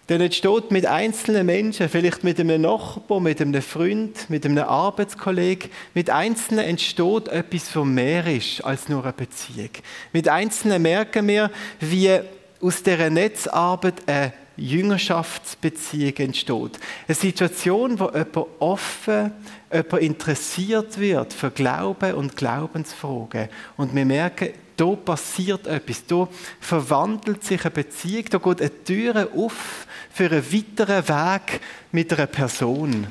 dann 0.08 0.22
entsteht 0.22 0.70
mit 0.70 0.86
einzelnen 0.86 1.44
Menschen, 1.44 1.88
vielleicht 1.88 2.24
mit 2.24 2.40
einem 2.40 2.62
Nachbarn, 2.62 3.22
mit 3.22 3.42
einem 3.42 3.60
Freund, 3.60 4.30
mit 4.30 4.46
einem 4.46 4.64
Arbeitskollegen, 4.64 5.70
mit 5.92 6.08
Einzelnen 6.08 6.64
entsteht 6.64 7.28
etwas, 7.28 7.76
was 7.76 7.84
mehr 7.84 8.26
ist 8.26 8.64
als 8.64 8.88
nur 8.88 9.04
eine 9.04 9.12
Beziehung. 9.12 9.68
Mit 10.14 10.28
Einzelnen 10.28 10.80
merken 10.80 11.28
wir, 11.28 11.50
wie 11.80 12.20
aus 12.60 12.82
dieser 12.82 13.10
Netzarbeit 13.10 14.08
eine 14.08 14.32
Jüngerschaftsbeziehung 14.58 16.16
entsteht. 16.16 16.78
Eine 17.06 17.14
Situation, 17.14 17.98
wo 17.98 18.06
jemand 18.06 18.46
offen, 18.58 19.32
jemand 19.72 20.02
interessiert 20.02 20.98
wird 20.98 21.32
für 21.32 21.50
Glauben 21.50 22.14
und 22.14 22.36
Glaubensfragen. 22.36 23.48
Und 23.76 23.94
wir 23.94 24.04
merken, 24.04 24.50
da 24.76 24.94
passiert 24.94 25.66
etwas, 25.66 26.06
da 26.06 26.28
verwandelt 26.60 27.44
sich 27.44 27.62
eine 27.64 27.70
Beziehung, 27.70 28.24
da 28.30 28.38
geht 28.38 28.60
eine 28.60 28.84
Tür 28.84 29.28
auf 29.36 29.86
für 30.10 30.30
einen 30.30 30.52
weiteren 30.52 31.08
Weg 31.08 31.60
mit 31.90 32.12
einer 32.12 32.26
Person. 32.26 33.06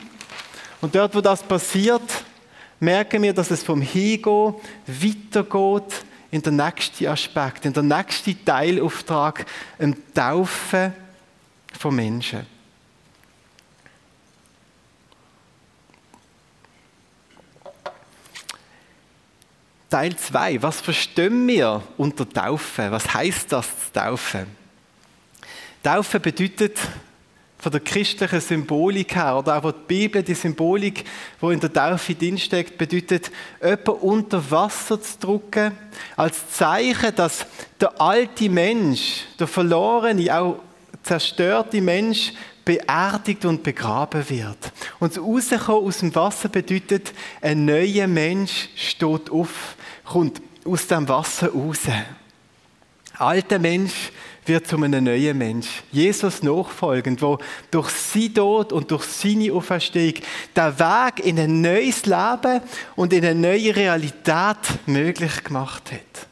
Und 0.79 0.95
dort, 0.95 1.15
wo 1.15 1.21
das 1.21 1.43
passiert, 1.43 2.03
merken 2.79 3.23
wir, 3.23 3.33
dass 3.33 3.51
es 3.51 3.63
vom 3.63 3.81
Hingehen 3.81 4.53
weitergeht 4.86 6.05
in 6.31 6.41
den 6.41 6.57
nächsten 6.57 7.07
Aspekt, 7.07 7.65
in 7.65 7.73
den 7.73 7.88
nächsten 7.88 8.43
Teilauftrag, 8.45 9.45
im 9.79 9.95
Taufen 10.13 10.93
von 11.73 11.95
Menschen. 11.95 12.45
Teil 19.89 20.15
2. 20.17 20.62
Was 20.62 20.82
verstehen 20.82 21.47
wir 21.47 21.82
unter 21.97 22.27
Taufe? 22.27 22.91
Was 22.91 23.13
heißt 23.13 23.51
das, 23.51 23.67
Taufe? 23.93 24.45
Taufe 25.82 26.19
bedeutet 26.19 26.77
von 27.58 27.71
der 27.71 27.82
christlichen 27.82 28.39
Symbolik 28.39 29.15
her, 29.15 29.38
oder 29.38 29.58
auch 29.58 29.71
die 29.71 29.77
Bibel, 29.88 30.21
die 30.21 30.36
Symbolik, 30.36 31.06
die 31.41 31.45
in 31.53 31.60
der 31.60 31.73
Taufe 31.73 32.13
drinsteckt, 32.13 32.77
bedeutet, 32.77 33.32
jemanden 33.62 33.91
unter 34.01 34.51
Wasser 34.51 35.01
zu 35.01 35.17
drücken, 35.19 35.71
als 36.15 36.51
Zeichen, 36.51 37.15
dass 37.15 37.45
der 37.80 37.99
alte 37.99 38.49
Mensch, 38.49 39.23
der 39.39 39.47
verlorene, 39.47 40.38
auch 40.38 40.60
zerstörte 41.08 41.82
Mensch 41.82 42.34
beerdigt 42.65 43.46
und 43.46 43.63
begraben 43.63 44.30
wird. 44.30 44.74
Und 45.00 45.15
das 45.15 45.24
Rauskommen 45.24 45.88
aus 45.88 46.00
dem 46.00 46.13
Wasser 46.13 46.50
bedeutet, 46.50 47.13
ein 47.41 47.63
neuer 47.63 48.08
Mensch 48.08 48.70
steht 48.76 49.30
auf, 49.30 49.78
kommt 50.04 50.41
aus 50.65 50.86
dem 50.88 51.08
Wasser 51.08 51.50
raus. 51.50 51.80
Alter 53.17 53.58
Mensch 53.58 54.12
wird 54.46 54.67
zu 54.67 54.76
einem 54.76 55.04
neuen 55.04 55.38
Mensch. 55.38 55.67
Jesus 55.91 56.43
nachfolgend, 56.43 57.22
wo 57.22 57.38
durch 57.72 57.89
sein 57.89 58.34
Tod 58.34 58.74
und 58.74 58.91
durch 58.91 59.04
seine 59.04 59.52
Auferstehung 59.54 60.15
der 60.56 60.78
Weg 60.78 61.26
in 61.26 61.39
ein 61.39 61.62
neues 61.62 62.06
Leben 62.06 62.62
und 62.96 63.13
in 63.13 63.26
eine 63.26 63.39
neue 63.39 63.76
Realität 63.76 64.58
möglich 64.86 65.43
gemacht 65.43 65.91
hat. 65.91 66.28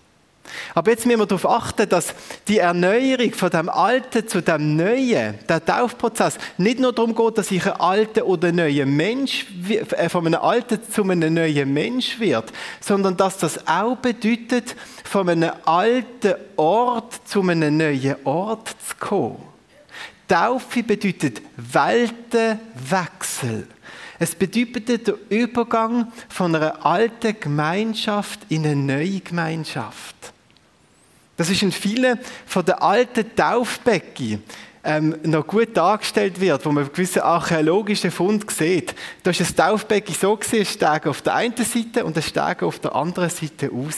Aber 0.74 0.92
jetzt 0.92 1.06
müssen 1.06 1.20
wir 1.20 1.26
darauf 1.26 1.50
achten, 1.50 1.88
dass 1.90 2.14
die 2.48 2.60
Erneuerung 2.60 3.34
von 3.34 3.50
dem 3.50 3.70
Alten 3.70 4.28
zu 4.28 4.42
dem 4.42 4.76
Neuen, 4.76 5.40
der 5.48 5.64
Taufprozess, 5.64 6.38
nicht 6.58 6.80
nur 6.80 6.94
darum 6.94 7.16
geht, 7.16 7.38
dass 7.38 7.52
ich 7.52 7.66
ein 7.66 7.80
alter 7.80 8.26
oder 8.26 8.52
neuer 8.52 8.86
Mensch, 8.86 9.46
äh, 9.70 10.10
von 10.10 10.26
einem 10.26 10.42
Alten 10.42 10.80
zu 10.92 11.04
einem 11.04 11.34
neuen 11.34 11.74
Mensch 11.74 12.20
wird, 12.20 12.52
sondern 12.82 13.16
dass 13.18 13.38
das 13.38 13.68
auch 13.68 13.96
bedeutet, 13.98 14.76
von 15.04 15.30
einem 15.30 15.52
alten 15.66 16.36
Ort 16.56 17.20
zu 17.26 17.42
einem 17.42 17.78
neuen 17.78 18.16
Ort 18.26 18.70
zu 18.70 18.96
kommen. 19.00 19.56
Taufe 20.28 20.84
bedeutet 20.84 21.42
Weltenwechsel. 21.56 23.68
Es 24.18 24.34
bedeutet 24.34 25.08
der 25.08 25.16
Übergang 25.30 26.12
von 26.30 26.56
einer 26.56 26.86
alten 26.86 27.38
Gemeinschaft 27.40 28.40
in 28.50 28.66
eine 28.66 28.76
neue 28.76 29.20
Gemeinschaft. 29.20 30.15
Das 31.38 31.50
ist 31.50 31.62
in 31.62 31.72
vielen 31.72 32.20
von 32.46 32.64
den 32.64 32.76
alten 32.76 33.36
Taufbecken 33.36 34.44
ähm, 34.86 35.16
noch 35.24 35.48
gut 35.48 35.76
dargestellt 35.76 36.40
wird, 36.40 36.66
wo 36.66 36.72
man 36.72 36.86
gewisse 36.86 37.26
archäologische 37.26 38.12
Fund 38.12 38.50
sieht. 38.52 38.94
Da 39.24 39.32
ist 39.32 39.42
das 39.42 39.56
Taufbecken 39.56 40.14
so 40.14 40.38
gesehen, 40.38 40.66
Steg 40.66 41.08
auf 41.08 41.22
der 41.22 41.36
einen 41.36 41.56
Seite 41.58 42.06
und 42.06 42.16
ein 42.16 42.24
Steg 42.24 42.64
auf 42.64 42.80
der 42.80 42.96
anderen 42.96 43.30
Seite 43.30 43.70
raus. 43.70 43.98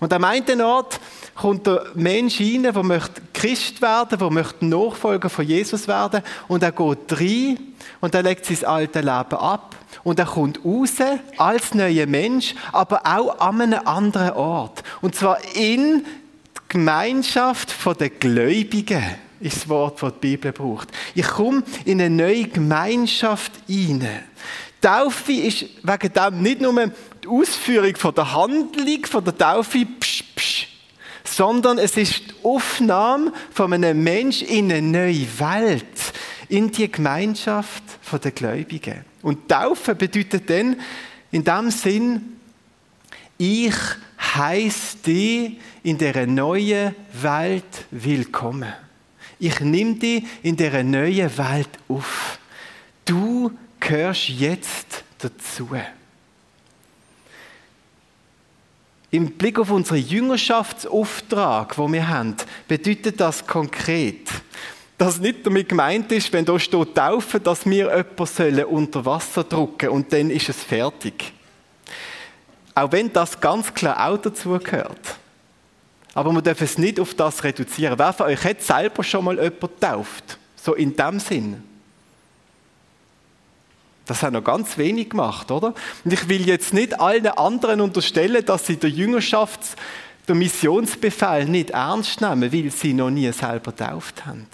Und 0.00 0.12
am 0.12 0.24
einen 0.24 0.60
Ort 0.60 0.98
kommt 1.36 1.64
der 1.68 1.86
Mensch 1.94 2.40
rein, 2.40 2.64
der 2.64 2.82
möchte 2.82 3.22
Christ 3.32 3.80
werden, 3.80 4.18
der 4.18 4.30
möchte 4.30 4.66
Nachfolger 4.66 5.30
von 5.30 5.46
Jesus 5.46 5.86
werden 5.86 6.22
und 6.48 6.64
er 6.64 6.72
geht 6.72 7.12
rein 7.12 7.58
und 8.00 8.12
er 8.12 8.24
legt 8.24 8.44
sein 8.44 8.64
altes 8.64 9.00
Leben 9.00 9.12
ab 9.12 9.76
und 10.02 10.18
er 10.18 10.26
kommt 10.26 10.58
raus 10.64 10.94
als 11.38 11.74
neuer 11.74 12.06
Mensch, 12.06 12.56
aber 12.72 13.02
auch 13.04 13.38
an 13.38 13.60
einem 13.60 13.86
anderen 13.86 14.32
Ort. 14.32 14.82
Und 15.00 15.14
zwar 15.14 15.38
in 15.54 16.04
Gemeinschaft 16.72 17.74
der 18.00 18.08
Gläubigen 18.08 19.04
ist 19.40 19.56
das 19.56 19.68
Wort, 19.68 20.02
das 20.02 20.14
die 20.14 20.28
Bibel 20.36 20.52
braucht. 20.52 20.88
Ich 21.14 21.26
komme 21.26 21.62
in 21.84 22.00
eine 22.00 22.08
neue 22.08 22.44
Gemeinschaft 22.44 23.52
hinein. 23.66 24.22
Taufe 24.80 25.32
ist 25.32 25.66
wegen 25.82 26.12
dem 26.14 26.42
nicht 26.42 26.62
nur 26.62 26.90
die 27.22 27.28
Ausführung 27.28 28.14
der 28.14 28.32
Handlung 28.32 29.24
der 29.26 29.36
Taufe, 29.36 29.84
psch, 30.00 30.24
psch, 30.34 30.68
sondern 31.24 31.76
es 31.76 31.94
ist 31.98 32.20
die 32.20 32.34
Aufnahme 32.42 33.34
von 33.52 33.70
einem 33.74 34.02
Menschen 34.02 34.48
in 34.48 34.72
eine 34.72 34.80
neue 34.80 35.26
Welt, 35.38 35.84
in 36.48 36.70
die 36.70 36.90
Gemeinschaft 36.90 37.82
der 38.24 38.30
Gläubigen. 38.30 39.04
Und 39.20 39.46
Taufe 39.46 39.94
bedeutet 39.94 40.48
dann 40.48 40.76
in 41.30 41.44
dem 41.44 41.70
Sinn, 41.70 42.38
ich 43.36 43.74
heiße 44.34 44.98
dich 44.98 45.58
in 45.82 45.98
der 45.98 46.26
neuen 46.26 46.94
Welt 47.12 47.86
willkommen. 47.90 48.72
Ich 49.38 49.60
nehme 49.60 49.94
dich 49.94 50.24
in 50.42 50.56
der 50.56 50.82
neuen 50.84 51.36
Welt 51.36 51.70
auf. 51.88 52.38
Du 53.04 53.50
gehörst 53.80 54.28
jetzt 54.28 55.04
dazu. 55.18 55.70
Im 59.10 59.32
Blick 59.32 59.58
auf 59.58 59.70
unseren 59.70 59.98
Jüngerschaftsauftrag, 59.98 61.76
wo 61.76 61.92
wir 61.92 62.08
haben, 62.08 62.34
bedeutet 62.66 63.20
das 63.20 63.46
konkret, 63.46 64.26
dass 64.96 65.20
nicht 65.20 65.44
damit 65.44 65.68
gemeint 65.68 66.10
ist, 66.12 66.32
wenn 66.32 66.44
da 66.44 66.58
steht 66.58 66.94
Taufen, 66.94 67.42
dass 67.42 67.66
wir 67.66 68.04
jemanden 68.06 68.64
unter 68.64 69.04
Wasser 69.04 69.44
drücken 69.44 69.90
und 69.90 70.12
dann 70.12 70.30
ist 70.30 70.48
es 70.48 70.62
fertig. 70.62 71.34
Auch 72.74 72.92
wenn 72.92 73.12
das 73.12 73.40
ganz 73.40 73.72
klar 73.74 74.08
auch 74.08 74.16
dazu 74.18 74.58
gehört. 74.58 75.16
Aber 76.14 76.32
man 76.32 76.44
darf 76.44 76.60
es 76.60 76.78
nicht 76.78 77.00
auf 77.00 77.14
das 77.14 77.42
reduzieren. 77.44 77.98
Wer 77.98 78.12
von 78.12 78.26
euch 78.26 78.44
hat 78.44 78.62
selber 78.62 79.02
schon 79.02 79.24
mal 79.24 79.36
jemanden 79.36 79.60
getauft? 79.60 80.38
So 80.56 80.74
in 80.74 80.94
dem 80.94 81.20
Sinn. 81.20 81.62
Das 84.06 84.22
haben 84.22 84.34
noch 84.34 84.44
ganz 84.44 84.76
wenig 84.78 85.10
gemacht, 85.10 85.50
oder? 85.50 85.74
Und 86.04 86.12
ich 86.12 86.28
will 86.28 86.46
jetzt 86.46 86.74
nicht 86.74 86.98
allen 86.98 87.26
anderen 87.28 87.80
unterstellen, 87.80 88.44
dass 88.44 88.66
sie 88.66 88.76
der 88.76 88.90
Jüngerschafts-, 88.90 89.76
der 90.26 90.34
Missionsbefehl 90.34 91.46
nicht 91.46 91.70
ernst 91.70 92.20
nehmen, 92.20 92.52
weil 92.52 92.70
sie 92.70 92.94
noch 92.94 93.10
nie 93.10 93.30
selber 93.32 93.72
getauft 93.72 94.26
haben. 94.26 94.46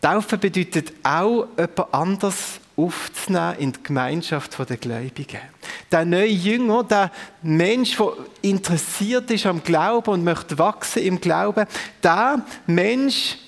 Taufen 0.00 0.38
bedeutet 0.38 0.92
auch, 1.02 1.46
jemand 1.56 1.94
anders 1.94 2.60
aufzunehmen 2.76 3.56
in 3.58 3.72
die 3.72 3.82
Gemeinschaft 3.82 4.56
der 4.68 4.76
Gläubigen. 4.76 5.40
Der 5.90 6.04
neue 6.04 6.26
Jünger, 6.26 6.84
der 6.84 7.10
Mensch, 7.42 7.96
der 7.96 8.12
interessiert 8.42 9.30
ist 9.30 9.46
am 9.46 9.62
Glauben 9.62 10.10
und 10.10 10.24
möchte 10.24 10.58
wachsen 10.58 11.02
im 11.02 11.20
Glauben, 11.20 11.66
der 12.02 12.44
Mensch 12.66 13.38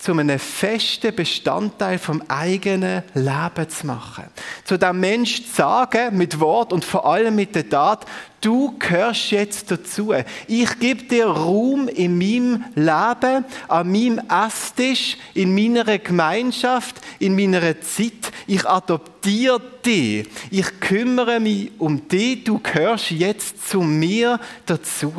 zu 0.00 0.12
einem 0.12 0.38
festen 0.38 1.14
Bestandteil 1.14 1.98
vom 1.98 2.22
eigenen 2.26 3.02
Leben 3.12 3.68
zu 3.68 3.86
machen. 3.86 4.24
Zu 4.64 4.78
dem 4.78 4.98
Mensch 4.98 5.44
zu 5.44 5.52
sagen, 5.56 6.16
mit 6.16 6.40
Wort 6.40 6.72
und 6.72 6.86
vor 6.86 7.04
allem 7.04 7.36
mit 7.36 7.54
der 7.54 7.68
Tat, 7.68 8.06
du 8.40 8.74
gehörst 8.78 9.30
jetzt 9.30 9.70
dazu. 9.70 10.14
Ich 10.48 10.78
gebe 10.78 11.02
dir 11.02 11.26
Raum 11.26 11.86
in 11.88 12.16
meinem 12.16 12.64
Leben, 12.74 13.44
an 13.68 13.92
meinem 13.92 14.22
Esstisch, 14.26 15.18
in 15.34 15.54
meiner 15.54 15.98
Gemeinschaft, 15.98 16.96
in 17.18 17.36
meiner 17.36 17.78
Zeit. 17.82 18.32
Ich 18.46 18.66
adoptiere 18.66 19.60
dich. 19.84 20.26
Ich 20.50 20.80
kümmere 20.80 21.40
mich 21.40 21.72
um 21.78 22.08
dich. 22.08 22.44
Du 22.44 22.58
gehörst 22.58 23.10
jetzt 23.10 23.68
zu 23.68 23.82
mir 23.82 24.40
dazu. 24.64 25.12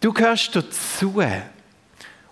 Du 0.00 0.10
gehörst 0.10 0.56
dazu. 0.56 1.20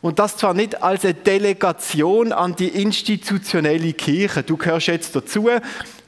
Und 0.02 0.18
das 0.18 0.36
zwar 0.36 0.54
nicht 0.54 0.82
als 0.82 1.04
eine 1.04 1.14
Delegation 1.14 2.32
an 2.32 2.56
die 2.56 2.68
institutionelle 2.68 3.92
Kirche. 3.92 4.42
Du 4.42 4.56
gehörst 4.56 4.86
jetzt 4.86 5.14
dazu, 5.14 5.48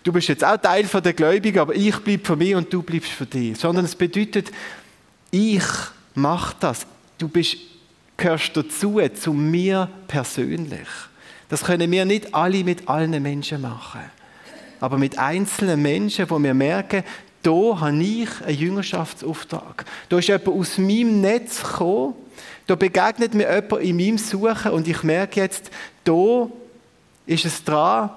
du 0.03 0.13
bist 0.13 0.29
jetzt 0.29 0.45
auch 0.45 0.57
Teil 0.57 0.85
der 0.85 1.13
Gläubigen, 1.13 1.59
aber 1.59 1.75
ich 1.75 1.97
bleibe 1.99 2.25
für 2.25 2.37
mich 2.37 2.55
und 2.55 2.73
du 2.73 2.83
bleibst 2.83 3.11
für 3.11 3.27
dich. 3.27 3.59
Sondern 3.59 3.85
es 3.85 3.95
bedeutet, 3.95 4.51
ich 5.31 5.65
mache 6.15 6.57
das. 6.61 6.87
Du 7.19 7.29
bist, 7.29 7.57
gehörst 8.17 8.57
dazu, 8.57 9.01
zu 9.15 9.33
mir 9.35 9.89
persönlich. 10.09 10.89
Das 11.51 11.65
können 11.65 11.91
wir 11.91 12.07
nicht 12.07 12.35
alle 12.35 12.65
mit 12.65 12.89
allen 12.89 13.23
Menschen 13.23 13.61
machen. 13.61 14.01
Aber 14.81 14.97
mit 14.97 15.19
einzelnen 15.19 15.83
Menschen, 15.83 16.29
wo 16.31 16.39
wir 16.39 16.55
merken, 16.55 17.05
da 17.43 17.81
habe 17.81 18.03
ich 18.03 18.29
einen 18.41 18.59
Jüngerschaftsauftrag. 18.59 19.85
Da 20.09 20.19
ist 20.19 20.29
jemand 20.29 20.49
aus 20.49 20.79
meinem 20.79 21.21
Netz 21.21 21.63
gekommen, 21.63 22.15
da 22.73 22.77
begegnet 22.77 23.35
mir 23.35 23.55
jemand 23.55 23.83
in 23.83 23.97
meinem 23.97 24.17
Suchen 24.17 24.73
und 24.73 24.89
ich 24.89 25.03
merke 25.03 25.41
jetzt, 25.41 25.71
da 26.05 26.49
ist 27.27 27.45
es 27.45 27.63
dran, 27.63 28.09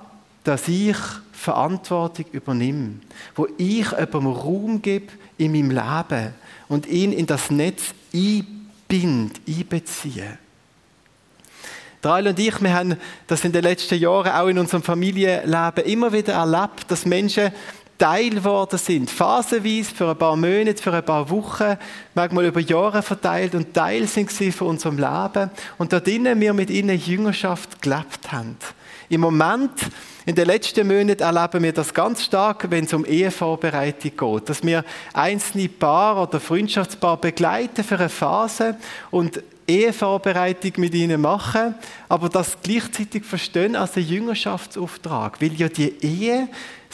dass 0.45 0.69
ich 0.69 0.95
Verantwortung 1.33 2.23
übernehme. 2.31 2.93
Wo 3.35 3.49
ich 3.57 3.91
jemandem 3.91 4.27
Raum 4.27 4.81
gebe 4.81 5.11
in 5.37 5.51
meinem 5.51 5.71
Leben 5.71 6.33
und 6.69 6.87
ihn 6.87 7.11
in 7.11 7.25
das 7.25 7.51
Netz 7.51 7.93
einbind, 8.13 9.41
einbeziehe. 9.45 10.37
Rael 12.01 12.27
und 12.29 12.39
ich, 12.39 12.61
wir 12.61 12.73
haben 12.73 12.95
das 13.27 13.43
in 13.43 13.51
den 13.51 13.63
letzten 13.63 13.99
Jahren 13.99 14.31
auch 14.31 14.47
in 14.47 14.57
unserem 14.57 14.83
Familienleben 14.83 15.83
immer 15.83 16.13
wieder 16.13 16.33
erlebt, 16.35 16.85
dass 16.87 17.05
Menschen 17.05 17.51
Teil 17.97 18.31
geworden 18.31 18.77
sind. 18.77 19.09
Phasenweise, 19.09 19.95
für 19.95 20.09
ein 20.09 20.17
paar 20.17 20.35
Monate, 20.35 20.81
für 20.81 20.93
ein 20.93 21.05
paar 21.05 21.29
Wochen, 21.29 21.77
manchmal 22.13 22.45
über 22.45 22.59
Jahre 22.59 23.01
verteilt 23.01 23.55
und 23.55 23.73
Teil 23.73 24.07
sind 24.07 24.31
sie 24.31 24.51
von 24.51 24.67
unserem 24.67 24.97
Leben. 24.97 25.49
Und 25.77 25.93
dort 25.93 26.05
drinnen 26.05 26.39
wir 26.39 26.53
mit 26.53 26.69
ihnen 26.69 26.99
Jüngerschaft 26.99 27.81
gelebt 27.81 28.31
haben. 28.31 28.57
Im 29.07 29.21
Moment, 29.21 29.71
in 30.25 30.33
den 30.33 30.47
letzten 30.47 30.87
Monaten 30.87 31.21
erleben 31.21 31.63
wir 31.63 31.71
das 31.71 31.93
ganz 31.93 32.23
stark, 32.23 32.69
wenn 32.71 32.85
es 32.85 32.93
um 32.93 33.05
Ehevorbereitung 33.05 34.11
geht. 34.17 34.49
Dass 34.49 34.63
wir 34.63 34.83
einzelne 35.13 35.69
Paar 35.69 36.23
oder 36.23 36.39
Freundschaftspaar 36.39 37.17
begleiten 37.17 37.83
für 37.83 37.99
eine 37.99 38.09
Phase 38.09 38.75
und 39.11 39.41
Ehevorbereitung 39.67 40.73
mit 40.77 40.93
ihnen 40.93 41.21
machen, 41.21 41.75
aber 42.07 42.29
das 42.29 42.57
gleichzeitig 42.61 43.23
verstehen 43.23 43.75
als 43.75 43.95
einen 43.95 44.07
Jüngerschaftsauftrag, 44.07 45.41
weil 45.41 45.53
ja 45.53 45.69
die 45.69 45.93
Ehe 46.03 46.47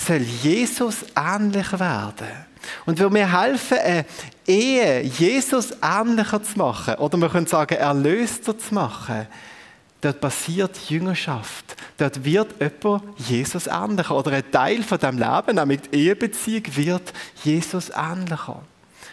soll 0.06 0.22
Jesus 0.22 1.06
ähnlich 1.16 1.72
werden. 1.74 2.28
Und 2.86 3.00
wenn 3.00 3.14
wir 3.14 3.42
helfen, 3.42 3.78
eine 3.78 4.06
Ehe 4.48 5.02
Jesus 5.02 5.72
ähnlicher 5.82 6.44
zu 6.44 6.58
machen, 6.58 6.96
oder 6.96 7.18
wir 7.18 7.30
können 7.30 7.48
sagen, 7.48 7.76
erlöster 7.76 8.58
zu 8.58 8.74
machen, 8.74 9.28
dort 10.02 10.20
passiert 10.22 10.78
Jüngerschaft. 10.90 11.76
Dort 11.98 12.24
wird 12.24 12.56
jemand 12.60 13.04
Jesus 13.18 13.68
ähnlicher. 13.68 14.16
Oder 14.16 14.32
ein 14.32 14.52
Teil 14.52 14.84
von 14.84 14.98
dem 14.98 15.18
Leben, 15.18 15.56
nämlich 15.56 15.82
die 15.82 15.98
Ehebeziehung, 15.98 16.64
wird 16.76 17.14
Jesus 17.44 17.92
ähnlicher. 17.96 18.62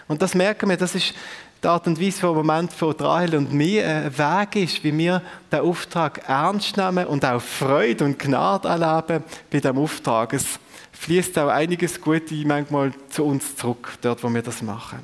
Und 0.07 0.22
das 0.22 0.35
merken 0.35 0.70
wir, 0.70 0.77
das 0.77 0.94
ist 0.94 1.14
die 1.62 1.66
Art 1.66 1.87
und 1.87 2.01
Weise, 2.01 2.22
wo 2.22 2.31
im 2.31 2.37
Moment 2.37 2.72
von 2.72 2.92
Rahel 2.92 3.35
und 3.35 3.53
mir 3.53 3.87
ein 3.87 4.16
Weg 4.16 4.57
ist, 4.64 4.85
wie 4.85 4.96
wir 4.96 5.20
den 5.51 5.61
Auftrag 5.61 6.22
ernst 6.29 6.77
nehmen 6.77 7.07
und 7.07 7.24
auch 7.24 7.42
Freude 7.42 8.05
und 8.05 8.18
Gnade 8.18 8.68
erleben 8.68 9.24
bei 9.51 9.61
diesem 9.61 9.79
Auftrag. 9.79 10.33
Es 10.35 10.59
fließt 10.98 11.38
auch 11.38 11.48
einiges 11.48 12.00
Gute 12.00 12.34
manchmal 12.44 12.92
zu 13.08 13.24
uns 13.24 13.56
zurück, 13.56 13.96
dort, 14.02 14.22
wo 14.22 14.28
wir 14.28 14.42
das 14.42 14.61
machen. 14.62 14.98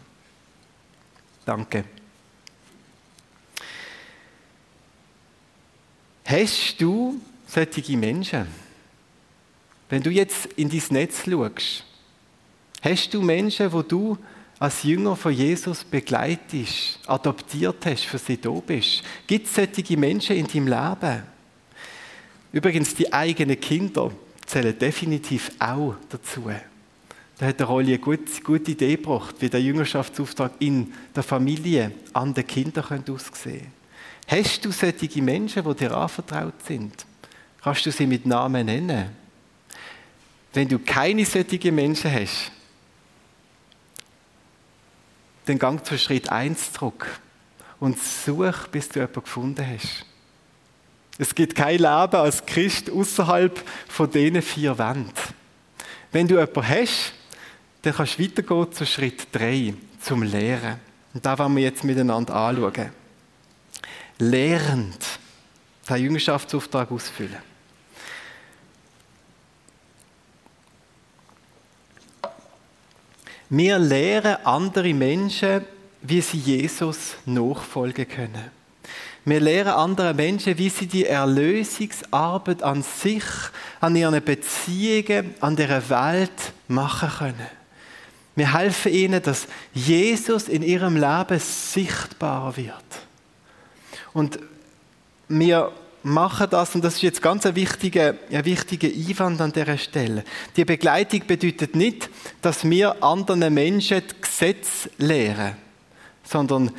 Danke. 1.46 1.84
Hast 6.24 6.80
du 6.80 7.20
solche 7.46 7.96
Menschen? 7.96 8.46
Wenn 9.88 10.02
du 10.02 10.10
jetzt 10.10 10.46
in 10.56 10.68
dein 10.68 10.82
Netz 10.90 11.24
schaust, 11.24 11.84
hast 12.82 13.14
du 13.14 13.22
Menschen, 13.22 13.72
wo 13.72 13.82
du 13.82 14.18
als 14.58 14.82
Jünger 14.82 15.14
von 15.14 15.32
Jesus 15.32 15.84
begleitest, 15.84 16.98
adoptiert 17.06 17.86
hast, 17.86 18.04
für 18.04 18.18
sie 18.18 18.40
da 18.40 18.50
bist? 18.50 19.02
Gibt 19.26 19.46
es 19.46 19.54
solche 19.54 19.96
Menschen 19.96 20.36
in 20.36 20.46
deinem 20.46 20.66
Leben? 20.66 21.22
Übrigens, 22.52 22.94
die 22.94 23.12
eigenen 23.12 23.60
Kinder 23.60 24.10
zählen 24.46 24.78
definitiv 24.78 25.50
auch 25.58 25.94
dazu. 26.08 26.50
Da 27.38 27.46
hat 27.46 27.58
der 27.58 27.66
Rolli 27.66 27.94
eine 27.94 27.98
gute, 27.98 28.40
gute 28.42 28.70
Idee 28.70 28.96
gebracht, 28.96 29.36
wie 29.40 29.48
der 29.48 29.60
Jüngerschaftsauftrag 29.60 30.52
in 30.60 30.92
der 31.14 31.22
Familie 31.22 31.92
an 32.12 32.32
den 32.32 32.46
Kindern 32.46 32.84
aussehen 32.84 33.32
könnte. 33.42 33.66
Hast 34.26 34.64
du 34.64 34.70
solche 34.70 35.22
Menschen, 35.22 35.64
die 35.64 35.74
dir 35.74 35.96
anvertraut 35.96 36.64
sind? 36.64 37.04
Kannst 37.60 37.84
du 37.86 37.90
sie 37.90 38.06
mit 38.06 38.24
Namen 38.26 38.66
nennen? 38.66 39.10
Wenn 40.52 40.68
du 40.68 40.78
keine 40.78 41.24
solchen 41.24 41.74
Menschen 41.74 42.12
hast, 42.12 42.52
dann 45.46 45.58
gang 45.58 45.84
zu 45.84 45.98
Schritt 45.98 46.30
1 46.30 46.72
zurück 46.72 47.20
und 47.80 47.98
such, 47.98 48.68
bis 48.70 48.88
du 48.88 49.00
jemanden 49.00 49.22
gefunden 49.22 49.66
hast. 49.66 50.06
Es 51.18 51.34
gibt 51.34 51.54
kein 51.54 51.78
Leben 51.78 52.16
als 52.16 52.44
Christ 52.44 52.90
außerhalb 52.90 53.62
von 53.88 54.10
diesen 54.10 54.42
vier 54.42 54.76
Wänden. 54.78 55.12
Wenn 56.10 56.26
du 56.26 56.34
jemanden 56.34 56.68
hast, 56.68 57.12
dann 57.82 57.94
kannst 57.94 58.18
du 58.18 58.24
weitergehen 58.24 58.72
zu 58.72 58.86
Schritt 58.86 59.28
3, 59.32 59.74
zum 60.00 60.22
Lehren. 60.22 60.80
Und 61.12 61.24
da 61.24 61.38
wollen 61.38 61.56
wir 61.56 61.62
jetzt 61.62 61.84
miteinander 61.84 62.34
anschauen. 62.34 62.90
Lehrend, 64.18 64.98
den 65.88 65.96
Jüngerschaftsauftrag 65.96 66.90
ausfüllen. 66.90 67.54
Wir 73.50 73.78
lehren 73.78 74.44
andere 74.44 74.92
Menschen, 74.94 75.64
wie 76.02 76.20
sie 76.20 76.38
Jesus 76.38 77.16
nachfolgen 77.26 78.08
können. 78.08 78.50
Wir 79.24 79.40
lehren 79.40 79.72
anderen 79.72 80.16
Menschen, 80.16 80.58
wie 80.58 80.68
sie 80.68 80.86
die 80.86 81.06
Erlösungsarbeit 81.06 82.62
an 82.62 82.82
sich, 82.82 83.24
an 83.80 83.96
ihren 83.96 84.22
Beziehungen, 84.22 85.34
an 85.40 85.56
der 85.56 85.88
Welt 85.88 86.52
machen 86.68 87.08
können. 87.18 87.48
Wir 88.36 88.52
helfen 88.52 88.92
ihnen, 88.92 89.22
dass 89.22 89.46
Jesus 89.72 90.48
in 90.48 90.62
ihrem 90.62 90.96
Leben 90.96 91.38
sichtbar 91.38 92.56
wird. 92.56 92.74
Und 94.12 94.38
wir 95.28 95.72
machen 96.02 96.48
das, 96.50 96.74
und 96.74 96.84
das 96.84 96.96
ist 96.96 97.02
jetzt 97.02 97.22
ganz 97.22 97.46
ein 97.46 97.54
wichtiger, 97.54 98.14
ein 98.30 98.44
wichtiger 98.44 98.88
Einwand 98.88 99.40
an 99.40 99.52
dieser 99.52 99.78
Stelle. 99.78 100.24
Die 100.56 100.64
Begleitung 100.64 101.22
bedeutet 101.26 101.74
nicht, 101.74 102.10
dass 102.42 102.68
wir 102.68 103.02
anderen 103.02 103.54
Menschen 103.54 104.02
das 104.06 104.20
Gesetz 104.20 104.88
lehren, 104.98 105.56
sondern 106.24 106.72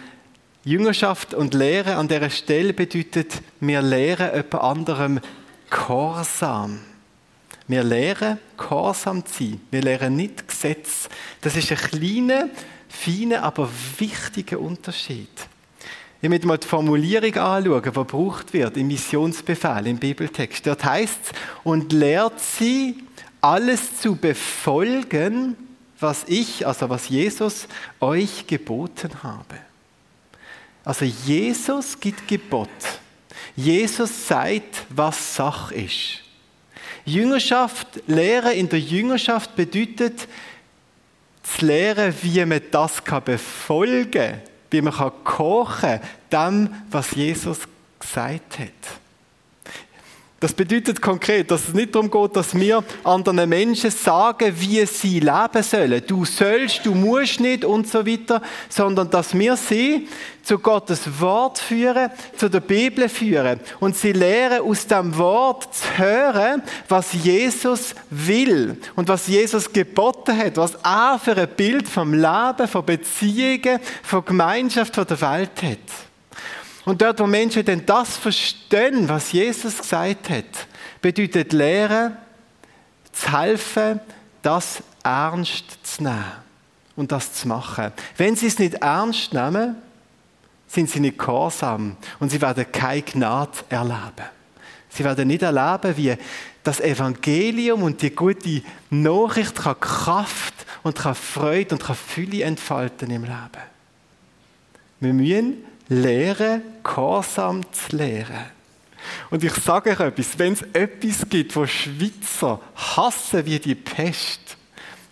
Jüngerschaft 0.65 1.35
und 1.35 1.53
Lehre 1.53 1.95
an 1.95 2.07
dieser 2.07 2.31
Stelle 2.31 2.73
bedeutet, 2.73 3.41
wir 3.59 3.83
lehren 3.83 4.31
jemand 4.33 4.55
anderem 4.55 5.19
Gehorsam. 5.69 6.79
Wir 7.67 7.83
lehren, 7.83 8.39
gehorsam 8.57 9.25
zu 9.25 9.43
sein. 9.43 9.61
Wir 9.71 9.81
lehren 9.81 10.15
nicht 10.15 10.47
Gesetz. 10.47 11.09
Das 11.41 11.55
ist 11.55 11.71
ein 11.71 11.77
kleiner, 11.77 12.49
feiner, 12.89 13.43
aber 13.43 13.69
wichtiger 13.97 14.59
Unterschied. 14.59 15.29
Ich 16.21 16.29
möchte 16.29 16.47
mal 16.47 16.57
die 16.57 16.67
Formulierung 16.67 17.35
anschauen, 17.35 17.81
die 17.81 17.81
gebraucht 17.81 18.53
wird 18.53 18.77
im 18.77 18.87
Missionsbefehl, 18.87 19.85
im 19.85 19.97
Bibeltext. 19.97 20.65
Dort 20.65 20.83
heißt 20.83 21.19
es, 21.25 21.31
und 21.63 21.91
lehrt 21.91 22.39
sie, 22.39 23.03
alles 23.41 23.99
zu 23.99 24.15
befolgen, 24.15 25.55
was 25.99 26.23
ich, 26.27 26.65
also 26.65 26.89
was 26.89 27.09
Jesus 27.09 27.67
euch 27.99 28.47
geboten 28.47 29.11
habe. 29.21 29.57
Also 30.85 31.03
Jesus 31.03 31.99
gibt 31.99 32.27
Gebot. 32.27 32.69
Jesus 33.55 34.27
sagt, 34.27 34.85
was 34.89 35.35
Sach 35.35 35.71
ist. 35.71 36.21
Jüngerschaft, 37.05 37.87
Lehre 38.07 38.53
in 38.53 38.69
der 38.69 38.79
Jüngerschaft 38.79 39.55
bedeutet, 39.55 40.27
zu 41.43 41.65
lehren, 41.65 42.13
wie 42.21 42.43
man 42.45 42.61
das 42.71 43.01
befolgen 43.01 44.11
kann 44.11 44.41
wie 44.71 44.81
man 44.81 44.93
kochen 45.23 45.99
kann, 46.29 46.65
dem, 46.67 46.69
was 46.91 47.11
Jesus 47.11 47.59
gesagt 47.99 48.59
hat. 48.59 49.04
Das 50.45 50.53
bedeutet 50.53 51.01
konkret, 51.01 51.49
dass 51.49 51.69
es 51.69 51.73
nicht 51.73 51.95
darum 51.95 52.11
geht, 52.11 52.35
dass 52.35 52.53
wir 52.53 52.83
anderen 53.03 53.49
Menschen 53.49 53.89
sagen, 53.89 54.53
wie 54.55 54.85
sie 54.85 55.19
leben 55.19 55.63
sollen. 55.63 56.03
Du 56.05 56.23
sollst, 56.23 56.85
du 56.85 56.93
musst 56.93 57.39
nicht 57.39 57.65
und 57.65 57.87
so 57.87 58.05
weiter, 58.05 58.43
sondern 58.69 59.09
dass 59.09 59.35
wir 59.35 59.57
sie 59.57 60.07
zu 60.43 60.59
Gottes 60.59 61.19
Wort 61.19 61.57
führen, 61.57 62.11
zu 62.37 62.47
der 62.47 62.59
Bibel 62.59 63.09
führen 63.09 63.59
und 63.79 63.95
sie 63.95 64.11
lehren 64.11 64.61
aus 64.61 64.85
dem 64.85 65.17
Wort 65.17 65.73
zu 65.73 65.97
hören, 65.97 66.61
was 66.89 67.13
Jesus 67.13 67.95
will 68.11 68.77
und 68.95 69.07
was 69.07 69.25
Jesus 69.25 69.73
geboten 69.73 70.37
hat, 70.37 70.57
was 70.57 70.75
er 70.83 71.19
für 71.23 71.35
ein 71.35 71.49
Bild 71.57 71.89
vom 71.89 72.13
Leben, 72.13 72.67
von 72.67 72.85
Beziehungen, 72.85 73.79
von 74.03 74.23
Gemeinschaft, 74.23 74.93
von 74.93 75.07
der 75.07 75.21
Welt 75.21 75.63
hat. 75.63 76.14
Und 76.85 77.01
dort, 77.01 77.19
wo 77.19 77.25
Menschen 77.25 77.65
denn 77.65 77.85
das 77.85 78.15
verstehen, 78.15 79.09
was 79.09 79.31
Jesus 79.31 79.79
gesagt 79.79 80.29
hat, 80.29 80.45
bedeutet 81.01 81.51
Lehren, 81.51 82.15
zu 83.11 83.31
helfen, 83.31 83.99
das 84.41 84.83
ernst 85.03 85.65
zu 85.83 86.03
nehmen 86.03 86.31
und 86.95 87.11
das 87.11 87.33
zu 87.33 87.47
machen. 87.47 87.91
Wenn 88.17 88.35
sie 88.35 88.47
es 88.47 88.59
nicht 88.59 88.75
ernst 88.75 89.33
nehmen, 89.33 89.75
sind 90.67 90.89
sie 90.89 90.99
nicht 90.99 91.17
gehorsam 91.17 91.97
und 92.19 92.29
sie 92.29 92.41
werden 92.41 92.65
keine 92.71 93.01
Gnade 93.01 93.51
erleben. 93.69 94.29
Sie 94.89 95.03
werden 95.03 95.27
nicht 95.27 95.41
erleben, 95.41 95.97
wie 95.97 96.15
das 96.63 96.79
Evangelium 96.79 97.83
und 97.83 98.01
die 98.01 98.11
gute 98.11 98.61
Nachricht 98.89 99.55
kann 99.55 99.79
Kraft 99.79 100.53
und 100.83 100.95
kann 100.95 101.15
Freude 101.15 101.75
und 101.75 101.83
kann 101.83 101.95
Fülle 101.95 102.43
entfalten 102.43 103.11
im 103.11 103.23
Leben. 103.23 103.63
Wir 104.99 105.13
müssen 105.13 105.63
Lehre, 105.87 106.61
Gehorsam 106.83 107.63
zu 107.71 107.95
lehren. 107.95 108.45
Und 109.29 109.43
ich 109.43 109.53
sage 109.53 109.91
euch 109.91 109.99
etwas, 109.99 110.37
wenn 110.39 110.53
es 110.53 110.61
etwas 110.73 111.29
gibt, 111.29 111.55
wo 111.55 111.65
Schweizer 111.65 112.59
hassen 112.75 113.45
wie 113.45 113.59
die 113.59 113.75
Pest, 113.75 114.57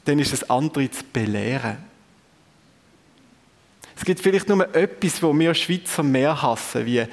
dann 0.05 0.19
ist 0.19 0.33
es 0.33 0.49
andere 0.49 0.89
zu 0.89 1.03
belehren. 1.11 1.77
Es 3.95 4.03
gibt 4.03 4.19
vielleicht 4.19 4.49
nur 4.49 4.75
etwas, 4.75 5.21
wo 5.21 5.37
wir 5.37 5.53
Schweizer 5.53 6.03
mehr 6.03 6.41
hassen, 6.41 6.85
wie 6.85 7.05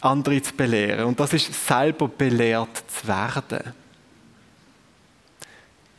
andere 0.00 0.40
zu 0.42 0.54
belehren. 0.54 1.04
Und 1.04 1.20
das 1.20 1.32
ist 1.34 1.66
selber 1.66 2.08
belehrt 2.08 2.82
zu 2.88 3.06
werden. 3.06 3.74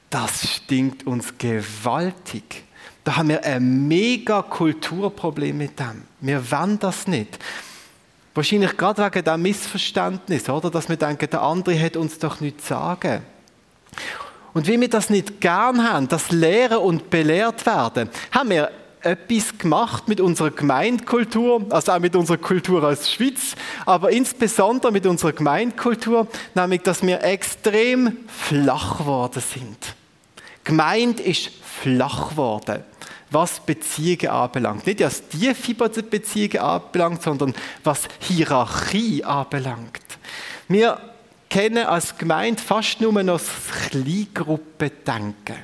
Das 0.09 0.55
stinkt 0.55 1.05
uns 1.07 1.37
gewaltig. 1.37 2.65
Da 3.03 3.17
haben 3.17 3.29
wir 3.29 3.43
ein 3.43 3.87
mega 3.87 4.41
Kulturproblem 4.43 5.57
mit 5.57 5.79
dem. 5.79 6.03
Wir 6.19 6.51
wollen 6.51 6.77
das 6.79 7.07
nicht. 7.07 7.39
Wahrscheinlich 8.33 8.77
gerade 8.77 9.03
wegen 9.03 9.23
diesem 9.23 9.41
Missverständnis, 9.41 10.47
oder? 10.47 10.69
Dass 10.69 10.87
wir 10.87 10.95
denken, 10.95 11.29
der 11.29 11.41
andere 11.41 11.79
hat 11.81 11.97
uns 11.97 12.19
doch 12.19 12.39
nichts 12.39 12.63
zu 12.63 12.69
sagen. 12.69 13.23
Und 14.53 14.67
wie 14.67 14.79
wir 14.79 14.89
das 14.89 15.09
nicht 15.09 15.41
gern 15.41 15.87
haben, 15.87 16.07
das 16.07 16.31
Lehren 16.31 16.77
und 16.77 17.09
belehrt 17.09 17.65
werden, 17.65 18.09
haben 18.31 18.49
wir 18.49 18.71
etwas 19.01 19.57
gemacht 19.57 20.07
mit 20.07 20.21
unserer 20.21 20.51
Gemeindekultur, 20.51 21.65
also 21.69 21.93
auch 21.93 21.99
mit 21.99 22.15
unserer 22.15 22.37
Kultur 22.37 22.83
als 22.83 23.11
Schweiz, 23.11 23.55
aber 23.85 24.11
insbesondere 24.11 24.91
mit 24.91 25.05
unserer 25.07 25.33
Gemeindekultur, 25.33 26.27
nämlich, 26.53 26.81
dass 26.83 27.01
wir 27.01 27.23
extrem 27.23 28.17
flach 28.27 28.99
geworden 28.99 29.41
sind. 29.41 29.95
Gemeint 30.63 31.19
ist 31.19 31.49
flach 31.63 32.29
geworden 32.29 32.83
was 33.31 33.61
Beziehungen 33.61 34.27
anbelangt. 34.27 34.85
Nicht 34.85 34.99
was 34.99 35.27
tiefe 35.29 35.73
Beziehungen 36.03 36.59
anbelangt, 36.59 37.23
sondern 37.23 37.53
was 37.83 38.03
Hierarchie 38.19 39.23
anbelangt. 39.23 40.01
Wir 40.67 40.99
kennen 41.49 41.85
als 41.85 42.17
Gemeinde 42.17 42.61
fast 42.61 43.01
nur 43.01 43.11
noch 43.23 43.39
das 43.39 43.49
Kleingruppendenken. 43.89 45.55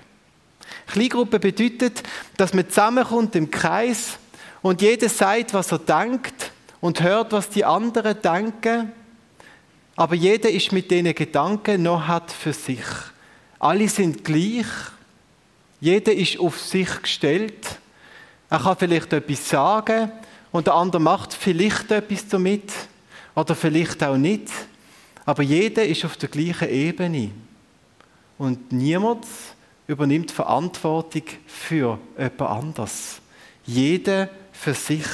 Kleingruppe 0.88 1.39
bedeutet, 1.39 2.03
dass 2.38 2.53
man 2.53 2.69
zusammenkommt 2.69 3.36
im 3.36 3.51
Kreis 3.51 4.17
und 4.62 4.81
jeder 4.81 5.10
sagt, 5.10 5.53
was 5.53 5.71
er 5.71 5.79
denkt 5.79 6.51
und 6.79 7.01
hört, 7.01 7.33
was 7.33 7.49
die 7.49 7.65
anderen 7.65 8.21
denken. 8.21 8.91
Aber 9.97 10.15
jeder 10.15 10.49
ist 10.49 10.71
mit 10.71 10.89
diesen 10.89 11.13
Gedanken 11.13 11.83
noch 11.83 12.07
hat 12.07 12.31
für 12.31 12.53
sich. 12.53 12.86
Alle 13.59 13.89
sind 13.89 14.23
gleich 14.23 14.65
jeder 15.79 16.13
ist 16.13 16.39
auf 16.39 16.59
sich 16.59 17.01
gestellt. 17.01 17.79
Er 18.49 18.59
kann 18.59 18.77
vielleicht 18.77 19.13
etwas 19.13 19.49
sagen 19.49 20.11
und 20.51 20.67
der 20.67 20.73
andere 20.73 21.01
macht 21.01 21.33
vielleicht 21.33 21.91
etwas 21.91 22.27
damit 22.27 22.71
oder 23.35 23.55
vielleicht 23.55 24.03
auch 24.03 24.17
nicht. 24.17 24.49
Aber 25.25 25.43
jeder 25.43 25.85
ist 25.85 26.05
auf 26.05 26.17
der 26.17 26.29
gleichen 26.29 26.69
Ebene. 26.69 27.31
Und 28.37 28.71
niemand 28.71 29.25
übernimmt 29.85 30.31
Verantwortung 30.31 31.23
für 31.45 31.99
jemand 32.17 32.41
anders. 32.41 33.21
Jeder 33.65 34.29
für 34.53 34.73
sich. 34.73 35.05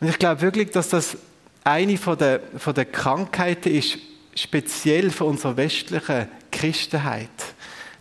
Und 0.00 0.08
ich 0.08 0.18
glaube 0.18 0.40
wirklich, 0.42 0.70
dass 0.70 0.90
das 0.90 1.16
eine 1.64 1.96
von 1.96 2.16
der, 2.16 2.40
von 2.56 2.74
der 2.74 2.84
Krankheiten 2.84 3.74
ist, 3.74 3.98
speziell 4.34 5.10
für 5.10 5.24
unsere 5.24 5.56
westliche 5.56 6.28
Christenheit 6.58 7.30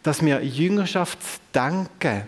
dass 0.05 0.23
wir 0.23 0.39
Jüngerschaftsdenken, 0.43 2.27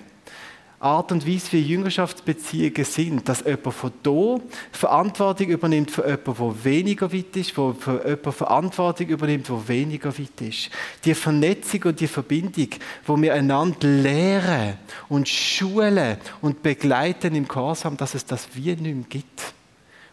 Art 0.80 1.12
und 1.12 1.28
Weise, 1.28 1.52
wie 1.52 1.62
Jüngerschaftsbeziehungen 1.62 2.86
sind, 2.86 3.30
dass 3.30 3.44
jemand 3.46 3.74
von 3.74 3.92
hier 4.04 4.42
Verantwortung 4.72 5.48
übernimmt 5.50 5.92
für 5.92 6.04
jemanden, 6.08 6.36
der 6.38 6.64
weniger 6.64 7.14
weit 7.14 7.36
ist, 7.36 7.56
wo 7.56 7.74
für 7.74 8.04
jemanden 8.04 8.32
Verantwortung 8.32 9.08
übernimmt, 9.08 9.48
der 9.48 9.68
weniger 9.68 10.18
weit 10.18 10.42
ist. 10.42 10.72
Die 11.06 11.14
Vernetzung 11.14 11.84
und 11.84 12.00
die 12.00 12.08
Verbindung, 12.08 12.70
wo 13.06 13.16
wir 13.22 13.36
einander 13.36 13.88
lehren 13.88 14.78
und 15.08 15.30
schulen 15.30 16.18
und 16.42 16.64
begleiten 16.64 17.36
im 17.36 17.48
Gehorsam, 17.48 17.96
dass 17.96 18.16
es 18.16 18.26
das 18.26 18.48
wie 18.54 18.76
nicht 18.76 18.82
mehr 18.82 19.06
gibt. 19.08 19.54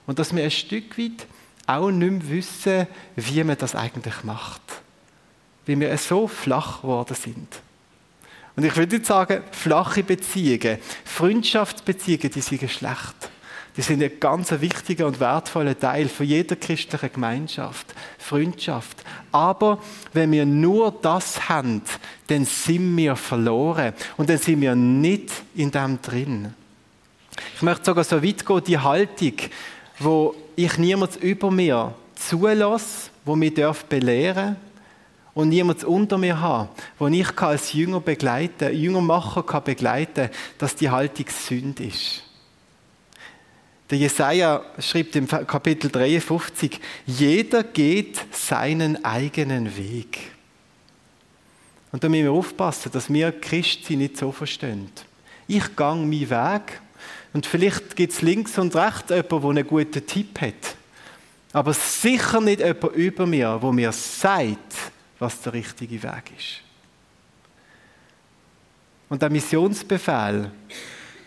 Und 0.07 0.19
dass 0.19 0.37
wir 0.37 0.45
ein 0.45 0.51
Stück 0.51 0.99
weit 0.99 1.27
auch 1.67 1.91
nicht 1.91 2.11
mehr 2.11 2.29
wissen, 2.29 2.87
wie 3.17 3.43
man 3.43 3.57
das 3.57 3.75
eigentlich 3.75 4.23
macht 4.23 4.84
wie 5.67 5.79
wir 5.79 5.97
so 5.99 6.29
flach 6.29 6.83
geworden 6.83 7.15
sind. 7.15 7.49
Und 8.57 8.65
ich 8.65 8.77
würde 8.77 8.97
nicht 8.97 9.07
sagen, 9.07 9.43
flache 9.51 10.03
Beziehungen, 10.03 10.79
Freundschaftsbeziehungen, 11.05 12.31
die 12.31 12.41
sind 12.41 12.71
schlecht. 12.71 13.31
Die 13.77 13.83
sind 13.83 14.03
ein 14.03 14.21
ganz 14.21 14.53
wichtiger 14.53 15.07
und 15.07 15.19
wertvoller 15.19 15.77
Teil 15.77 16.09
von 16.09 16.27
jeder 16.27 16.55
christlichen 16.55 17.13
Gemeinschaft. 17.13 17.93
Freundschaft. 18.19 19.03
Aber 19.33 19.83
wenn 20.13 20.31
wir 20.31 20.47
nur 20.47 20.93
das 21.03 21.49
haben, 21.49 21.83
dann 22.29 22.45
sind 22.45 22.97
wir 22.97 23.17
verloren. 23.17 23.93
Und 24.17 24.31
dann 24.31 24.39
sind 24.39 24.61
wir 24.61 24.77
nicht 24.77 25.33
in 25.57 25.73
dem 25.73 26.01
drin. 26.01 26.55
Ich 27.57 27.63
möchte 27.63 27.87
sogar 27.87 28.05
so 28.05 28.23
weit 28.23 28.47
gehen, 28.47 28.65
die 28.65 28.79
Haltung, 28.79 29.35
wo 29.99 30.37
ich 30.55 30.79
niemals 30.79 31.17
über 31.17 31.51
mir 31.51 31.95
zulasse, 32.15 33.11
wo 33.25 33.35
mich 33.35 33.55
belehren 33.89 34.37
darf 34.37 34.57
und 35.35 35.49
niemand 35.49 35.85
unter 35.85 36.17
mir 36.17 36.41
habe, 36.41 36.69
wo 36.99 37.09
ich 37.09 37.39
als 37.39 37.73
Jünger 37.73 38.01
begleiten, 38.01 38.75
Jüngermacher 38.75 39.43
kann 39.43 39.65
begleiten, 39.65 40.31
dass 40.59 40.77
die 40.77 40.91
Haltung 40.91 41.27
Sünd 41.29 41.81
ist. 41.81 42.23
Der 43.91 43.99
Jesaja 43.99 44.63
schreibt 44.79 45.15
im 45.17 45.29
Kapitel 45.29 45.91
53, 45.91 46.81
jeder 47.07 47.63
geht 47.63 48.19
seinen 48.31 49.05
eigenen 49.05 49.77
Weg. 49.77 50.31
Und 51.93 52.03
da 52.03 52.09
müssen 52.09 52.25
wir 52.25 52.33
aufpassen, 52.33 52.91
dass 52.93 53.13
wir 53.13 53.31
Christi 53.31 53.97
nicht 53.97 54.17
so 54.17 54.33
verstehen. 54.33 54.91
Ich 55.47 55.77
gehe 55.77 55.95
meinen 55.95 56.31
Weg 56.31 56.81
und 57.35 57.47
vielleicht 57.47 57.95
gibt 57.95 58.13
es 58.13 58.23
links 58.23 58.59
und 58.59 58.75
rechts 58.75 59.11
jemanden, 59.11 59.41
der 59.41 59.51
einen 59.51 59.67
guten 59.67 60.07
Tipp 60.07 60.41
hat. 60.41 60.77
Aber 61.53 61.73
sicher 61.73 62.41
nicht 62.41 62.61
jemand 62.61 62.97
über 62.97 63.27
mir, 63.27 63.59
wo 63.61 63.71
mir 63.71 63.93
sagt, 63.93 64.59
was 65.19 65.41
der 65.43 65.53
richtige 65.53 66.03
Weg 66.03 66.33
ist. 66.37 66.63
Und 69.09 69.23
der 69.23 69.31
Missionsbefehl 69.31 70.51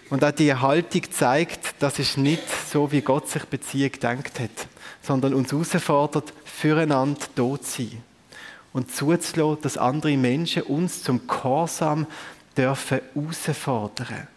und 0.09 0.23
auch 0.23 0.31
die 0.31 0.53
Haltung 0.53 1.03
zeigt, 1.11 1.75
das 1.79 1.99
ist 1.99 2.17
nicht 2.17 2.43
so, 2.69 2.91
wie 2.91 3.01
Gott 3.01 3.29
sich 3.29 3.43
Beziehung 3.45 3.91
gedacht 3.91 4.39
hat, 4.39 4.67
sondern 5.01 5.33
uns 5.33 5.51
herausfordert, 5.51 6.33
füreinander 6.45 7.25
da 7.35 7.61
zu 7.61 7.83
sein 7.83 8.03
und 8.73 8.93
zuzulassen, 8.93 9.61
dass 9.61 9.77
andere 9.77 10.17
Menschen 10.17 10.63
uns 10.63 11.03
zum 11.03 11.27
Gehorsam 11.27 12.07
dürfen 12.55 13.01
herausfordern, 13.13 14.27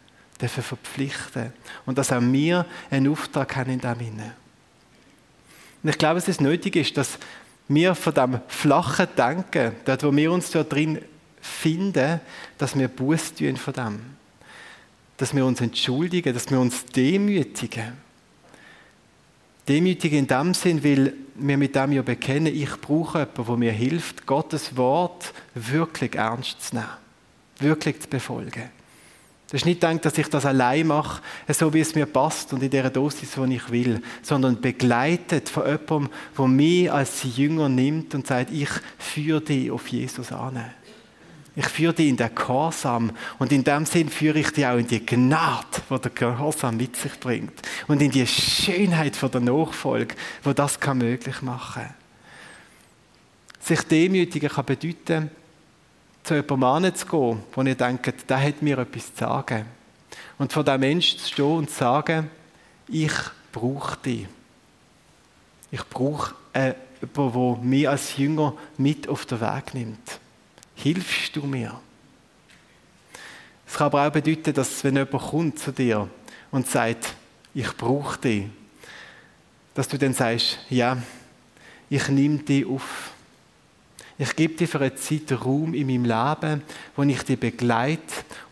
dürfen 0.41 0.63
verpflichten 0.63 1.53
und 1.87 1.99
dass 1.99 2.13
auch 2.13 2.21
wir 2.21 2.67
einen 2.91 3.11
Auftrag 3.11 3.57
haben 3.57 3.71
in 3.71 3.81
dem 3.81 3.99
Sinne. 3.99 4.35
Und 5.83 5.91
ich 5.91 5.99
glaube, 5.99 6.19
es 6.19 6.29
ist 6.29 6.41
nötig 6.41 6.77
ist, 6.77 6.97
dass 6.97 7.19
wir 7.71 7.95
von 7.95 8.15
dem 8.15 8.41
flachen 8.49 9.07
Denken, 9.17 9.77
dort 9.85 10.03
wo 10.03 10.15
wir 10.15 10.33
uns 10.33 10.51
da 10.51 10.65
drin 10.65 10.99
finden, 11.41 12.21
dass 12.59 12.77
wir 12.77 12.89
Buß 12.89 13.35
tun 13.35 13.57
von 13.57 13.73
dem. 13.73 14.01
Dass 15.17 15.35
wir 15.35 15.47
uns 15.47 15.61
entschuldigen, 15.61 16.35
dass 16.35 16.51
wir 16.51 16.59
uns 16.59 16.85
demütigen. 16.87 17.93
Demütig 19.69 20.13
in 20.13 20.27
dem 20.27 20.53
Sinn, 20.53 20.83
weil 20.83 21.15
wir 21.37 21.57
mit 21.57 21.77
dem 21.77 21.93
ja 21.93 22.03
bekennen, 22.03 22.53
ich 22.53 22.77
brauche 22.81 23.21
jemanden, 23.21 23.47
der 23.47 23.57
mir 23.57 23.73
hilft, 23.73 24.27
Gottes 24.27 24.77
Wort 24.77 25.33
wirklich 25.55 26.17
ernst 26.17 26.61
zu 26.63 26.75
nehmen, 26.75 26.89
wirklich 27.61 28.01
zu 28.01 28.09
befolgen. 28.09 28.80
Das 29.51 29.63
ist 29.63 29.67
nicht 29.67 29.81
gedacht, 29.81 30.05
dass 30.05 30.17
ich 30.17 30.29
das 30.29 30.47
allein 30.47 30.87
mache, 30.87 31.21
so 31.49 31.75
wie 31.75 31.81
es 31.81 31.97
mir 31.97 32.07
passt 32.07 32.53
und 32.53 32.63
in 32.63 32.71
der 32.71 32.89
Dosis, 32.89 33.33
die 33.33 33.55
ich 33.57 33.69
will, 33.71 34.01
sondern 34.23 34.61
begleitet 34.61 35.49
von 35.49 35.67
jemandem, 35.67 36.09
der 36.39 36.47
mich 36.47 36.93
als 36.93 37.25
Jünger 37.37 37.69
nimmt 37.69 38.15
und 38.15 38.29
sagt, 38.29 38.53
ich 38.53 38.69
führe 38.97 39.41
dich 39.41 39.73
auf 39.73 39.89
Jesus 39.89 40.31
an. 40.31 40.65
Ich 41.57 41.67
führe 41.67 41.93
dich 41.93 42.09
in 42.09 42.17
den 42.17 42.33
Gehorsam 42.33 43.11
und 43.41 43.51
in 43.51 43.65
dem 43.65 43.87
Sinn 43.87 44.09
führe 44.09 44.39
ich 44.39 44.53
dich 44.53 44.65
auch 44.65 44.79
in 44.79 44.87
die 44.87 45.05
Gnade, 45.05 45.67
die 45.91 45.99
der 45.99 46.11
Gehorsam 46.13 46.77
mit 46.77 46.95
sich 46.95 47.19
bringt 47.19 47.61
und 47.89 48.01
in 48.01 48.13
die 48.13 48.29
Schönheit 48.29 49.17
von 49.17 49.33
der 49.33 49.41
Nachfolge, 49.41 50.15
wo 50.45 50.53
das 50.53 50.79
kann 50.79 50.99
möglich 50.99 51.43
machen. 51.43 51.93
Sich 53.59 53.83
demütigen 53.83 54.49
kann 54.49 54.65
bedeuten, 54.65 55.33
zu 56.23 56.35
jemandem 56.35 56.95
zu 56.95 57.07
gehen, 57.07 57.43
wo 57.53 57.63
ihr 57.63 57.75
denkt, 57.75 58.31
der 58.31 58.43
hat 58.43 58.63
mir 58.63 58.79
etwas 58.79 59.15
zu 59.15 59.21
sagen. 59.21 59.67
Und 60.39 60.53
vor 60.53 60.65
diesem 60.65 60.81
Menschen 60.81 61.19
zu 61.19 61.29
stehen 61.29 61.57
und 61.57 61.71
zu 61.71 61.77
sagen, 61.77 62.31
ich 62.89 63.13
brauche 63.53 63.97
dich. 63.99 64.27
Ich 65.71 65.85
brauche 65.85 66.35
äh, 66.53 66.75
jemanden, 67.01 67.61
der 67.61 67.65
mich 67.65 67.89
als 67.89 68.17
Jünger 68.17 68.55
mit 68.77 69.09
auf 69.09 69.27
den 69.27 69.41
Weg 69.41 69.75
nimmt. 69.75 70.21
Hilfst 70.75 71.37
du 71.37 71.43
mir? 71.43 71.79
Es 73.67 73.75
kann 73.75 73.87
aber 73.87 74.07
auch 74.07 74.13
bedeuten, 74.13 74.53
dass 74.53 74.83
wenn 74.83 74.97
jemand 74.97 75.23
kommt 75.23 75.59
zu 75.59 75.73
dir 75.73 76.09
und 76.51 76.67
sagt, 76.67 77.15
ich 77.55 77.77
brauche 77.77 78.19
dich, 78.19 78.47
dass 79.75 79.87
du 79.89 79.97
dann 79.97 80.15
sagst, 80.15 80.59
ja, 80.69 80.97
ich 81.89 82.09
nehme 82.09 82.39
dich 82.39 82.67
auf. 82.67 83.13
Ich 84.21 84.37
gebe 84.37 84.53
dir 84.53 84.69
für 84.69 84.81
eine 84.81 84.95
Zeit 84.97 85.33
Raum 85.33 85.73
in 85.73 85.87
meinem 85.87 86.05
Leben, 86.05 86.63
wo 86.95 87.03
ich 87.05 87.23
dich 87.23 87.41
begleite 87.41 88.03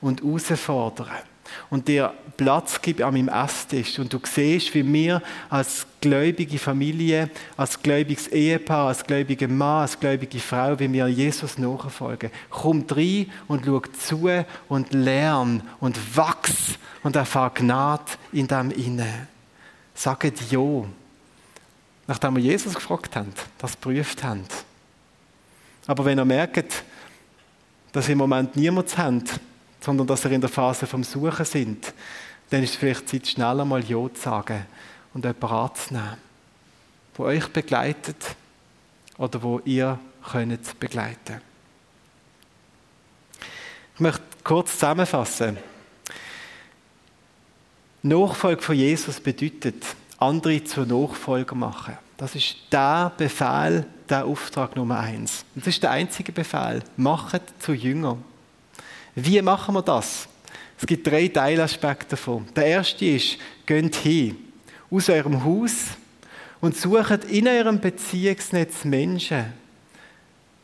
und 0.00 0.22
herausfordere 0.22 1.10
und 1.68 1.88
dir 1.88 2.14
Platz 2.38 2.80
gebe 2.80 3.04
an 3.04 3.12
meinem 3.12 3.28
Esstisch 3.28 3.98
und 3.98 4.10
du 4.10 4.18
siehst, 4.24 4.74
wie 4.74 4.90
wir 4.90 5.22
als 5.50 5.86
gläubige 6.00 6.58
Familie, 6.58 7.28
als 7.58 7.82
gläubiges 7.82 8.28
Ehepaar, 8.28 8.88
als 8.88 9.04
gläubige 9.04 9.46
Mann, 9.46 9.82
als 9.82 10.00
gläubige 10.00 10.38
Frau, 10.38 10.78
wie 10.80 10.90
wir 10.90 11.06
Jesus 11.06 11.58
nachfolgen. 11.58 12.30
Komm 12.48 12.86
rein 12.88 13.30
und 13.46 13.66
schau 13.66 13.80
zu 13.80 14.26
und 14.70 14.94
lern 14.94 15.62
und 15.80 16.16
wachs 16.16 16.78
und 17.02 17.14
erfahr 17.14 17.52
Gnade 17.52 18.04
in 18.32 18.48
dem 18.48 18.70
Inne. 18.70 19.28
Sagt 19.94 20.50
Ja. 20.50 20.84
Nachdem 22.06 22.36
wir 22.36 22.42
Jesus 22.42 22.72
gefragt 22.72 23.16
haben, 23.16 23.34
das 23.58 23.72
geprüft 23.72 24.24
haben. 24.24 24.44
Aber 25.88 26.04
wenn 26.04 26.18
ihr 26.18 26.24
merkt, 26.24 26.84
dass 27.92 28.10
im 28.10 28.18
Moment 28.18 28.54
niemand 28.54 28.96
habt, 28.98 29.40
sondern 29.80 30.06
dass 30.06 30.24
ihr 30.26 30.32
in 30.32 30.40
der 30.40 30.50
Phase 30.50 30.86
vom 30.86 31.02
Suchen 31.02 31.46
sind, 31.46 31.94
dann 32.50 32.62
ist 32.62 32.70
es 32.70 32.76
vielleicht 32.76 33.08
Zeit, 33.08 33.26
schneller 33.26 33.64
mal 33.64 33.82
Ja 33.82 34.06
zu 34.12 34.20
sagen 34.20 34.66
und 35.14 35.24
jemanden 35.24 35.46
anzunehmen, 35.46 36.16
der 37.16 37.24
euch 37.24 37.48
begleitet 37.48 38.36
oder 39.16 39.42
wo 39.42 39.60
ihr 39.64 39.98
könnt 40.30 40.78
begleiten 40.78 41.40
Ich 43.94 44.00
möchte 44.00 44.22
kurz 44.44 44.72
zusammenfassen. 44.72 45.56
Nachfolge 48.02 48.60
von 48.60 48.76
Jesus 48.76 49.20
bedeutet, 49.20 49.84
andere 50.18 50.62
zu 50.64 50.84
Nachfolger 50.84 51.54
machen. 51.54 51.96
Das 52.18 52.34
ist 52.34 52.56
der 52.72 53.12
Befehl, 53.16 53.86
der 54.08 54.26
Auftrag 54.26 54.74
Nummer 54.74 54.98
eins. 54.98 55.44
Und 55.54 55.64
das 55.64 55.74
ist 55.74 55.82
der 55.84 55.92
einzige 55.92 56.32
Befehl. 56.32 56.82
Macht 56.96 57.42
zu 57.60 57.72
Jüngern. 57.72 58.24
Wie 59.14 59.40
machen 59.40 59.76
wir 59.76 59.82
das? 59.82 60.28
Es 60.80 60.84
gibt 60.84 61.06
drei 61.06 61.28
Teilaspekte 61.28 62.10
davon. 62.10 62.46
Der 62.56 62.66
erste 62.66 63.04
ist, 63.04 63.38
geht 63.64 63.94
hin 63.94 64.36
aus 64.90 65.08
eurem 65.08 65.44
Haus 65.44 65.90
und 66.60 66.76
sucht 66.76 67.24
in 67.28 67.46
eurem 67.46 67.78
Beziehungsnetz 67.78 68.84
Menschen 68.84 69.52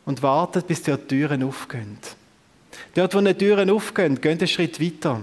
und 0.05 0.22
wartet, 0.22 0.66
bis 0.66 0.82
die 0.82 0.96
Türen 0.96 1.44
aufgehen. 1.44 1.98
Dort, 2.94 3.14
wo 3.14 3.20
die 3.20 3.34
Türen 3.34 3.70
aufgehen, 3.70 4.20
geht 4.20 4.40
einen 4.40 4.48
Schritt 4.48 4.80
weiter 4.80 5.22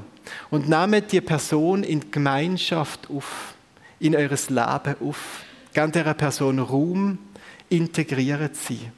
und 0.49 0.69
nehmt 0.69 1.11
die 1.11 1.19
Person 1.19 1.84
in 1.84 1.99
die 1.99 2.11
Gemeinschaft 2.11 3.09
auf, 3.09 3.53
in 3.99 4.15
eures 4.15 4.49
Leben 4.49 4.95
auf. 5.01 5.43
Gebt 5.74 5.95
dieser 5.95 6.13
Person 6.13 6.59
Raum, 6.59 7.17
integriert 7.69 8.55
sie. 8.55 8.91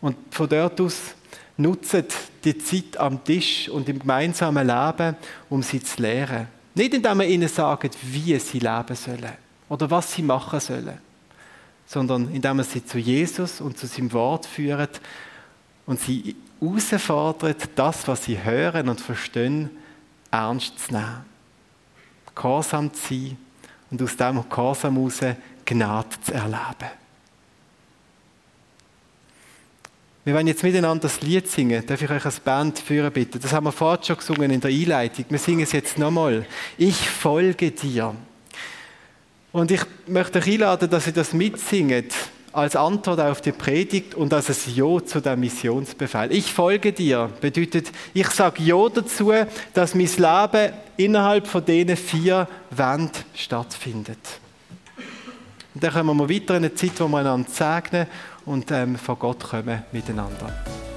Und 0.00 0.16
von 0.30 0.48
dort 0.48 0.80
aus 0.80 1.14
nutzt 1.56 2.04
die 2.44 2.58
Zeit 2.58 2.96
am 2.96 3.22
Tisch 3.22 3.68
und 3.68 3.88
im 3.88 4.00
gemeinsamen 4.00 4.66
Leben, 4.66 5.16
um 5.48 5.62
sie 5.62 5.80
zu 5.80 6.02
lehren. 6.02 6.48
Nicht 6.74 6.94
indem 6.94 7.18
wir 7.18 7.26
ihnen 7.26 7.48
sagen, 7.48 7.90
wie 8.02 8.38
sie 8.38 8.58
leben 8.58 8.96
sollen 8.96 9.32
oder 9.68 9.90
was 9.90 10.12
sie 10.12 10.22
machen 10.22 10.58
sollen, 10.58 10.98
sondern 11.86 12.32
indem 12.32 12.56
wir 12.56 12.64
sie 12.64 12.84
zu 12.84 12.98
Jesus 12.98 13.60
und 13.60 13.78
zu 13.78 13.86
seinem 13.86 14.12
Wort 14.12 14.46
führen 14.46 14.88
und 15.86 16.00
sie 16.00 16.34
herausfordert, 16.60 17.68
das, 17.76 18.08
was 18.08 18.24
sie 18.24 18.42
hören 18.42 18.88
und 18.88 19.00
verstehen, 19.00 19.70
ernst 20.30 20.78
zu 20.78 20.94
nehmen. 20.94 21.24
Gehorsam 22.34 22.92
zu 22.92 23.14
sein 23.14 23.36
und 23.92 24.02
aus 24.02 24.16
dem 24.16 24.42
Gehorsam 24.48 24.96
heraus 24.96 25.20
Gnade 25.64 26.08
zu 26.24 26.34
erleben. 26.34 26.90
Wir 30.24 30.34
wollen 30.34 30.46
jetzt 30.46 30.62
miteinander 30.62 31.02
das 31.02 31.20
Lied 31.20 31.48
singen. 31.48 31.84
Darf 31.84 32.00
ich 32.00 32.10
euch 32.10 32.24
als 32.24 32.40
Band 32.40 32.78
führen 32.78 33.12
bitten? 33.12 33.40
Das 33.40 33.52
haben 33.52 33.64
wir 33.64 33.72
vorhin 33.72 34.04
schon 34.04 34.16
gesungen 34.16 34.50
in 34.50 34.60
der 34.60 34.70
Einleitung. 34.70 35.26
Wir 35.28 35.38
singen 35.38 35.62
es 35.62 35.72
jetzt 35.72 35.98
nochmal. 35.98 36.46
Ich 36.78 36.96
folge 36.96 37.72
dir. 37.72 38.14
Und 39.50 39.70
ich 39.70 39.82
möchte 40.06 40.38
euch 40.38 40.46
einladen, 40.46 40.88
dass 40.88 41.08
ihr 41.08 41.12
das 41.12 41.32
mitsinget 41.32 42.14
als 42.52 42.76
Antwort 42.76 43.20
auf 43.20 43.40
die 43.40 43.52
Predigt 43.52 44.14
und 44.14 44.32
als 44.32 44.50
ein 44.50 44.74
Ja 44.74 45.04
zu 45.04 45.20
dem 45.20 45.40
Missionsbefehl. 45.40 46.32
Ich 46.32 46.52
folge 46.52 46.92
dir 46.92 47.30
bedeutet, 47.40 47.90
ich 48.12 48.28
sage 48.28 48.62
Ja 48.62 48.88
dazu, 48.88 49.32
dass 49.72 49.94
mein 49.94 50.06
Leben 50.06 50.72
innerhalb 50.96 51.46
von 51.46 51.64
diesen 51.64 51.96
vier 51.96 52.46
Wänden 52.70 53.24
stattfindet. 53.34 54.18
Und 55.74 55.82
dann 55.82 55.92
kommen 55.92 56.16
wir 56.18 56.28
weiter 56.28 56.56
in 56.56 56.64
eine 56.64 56.74
Zeit, 56.74 56.92
wo 56.98 57.08
wir 57.08 57.18
einander 57.18 57.48
segnen 57.50 58.06
und 58.44 58.70
ähm, 58.70 58.96
von 58.96 59.18
Gott 59.18 59.42
kommen 59.42 59.82
miteinander. 59.92 60.91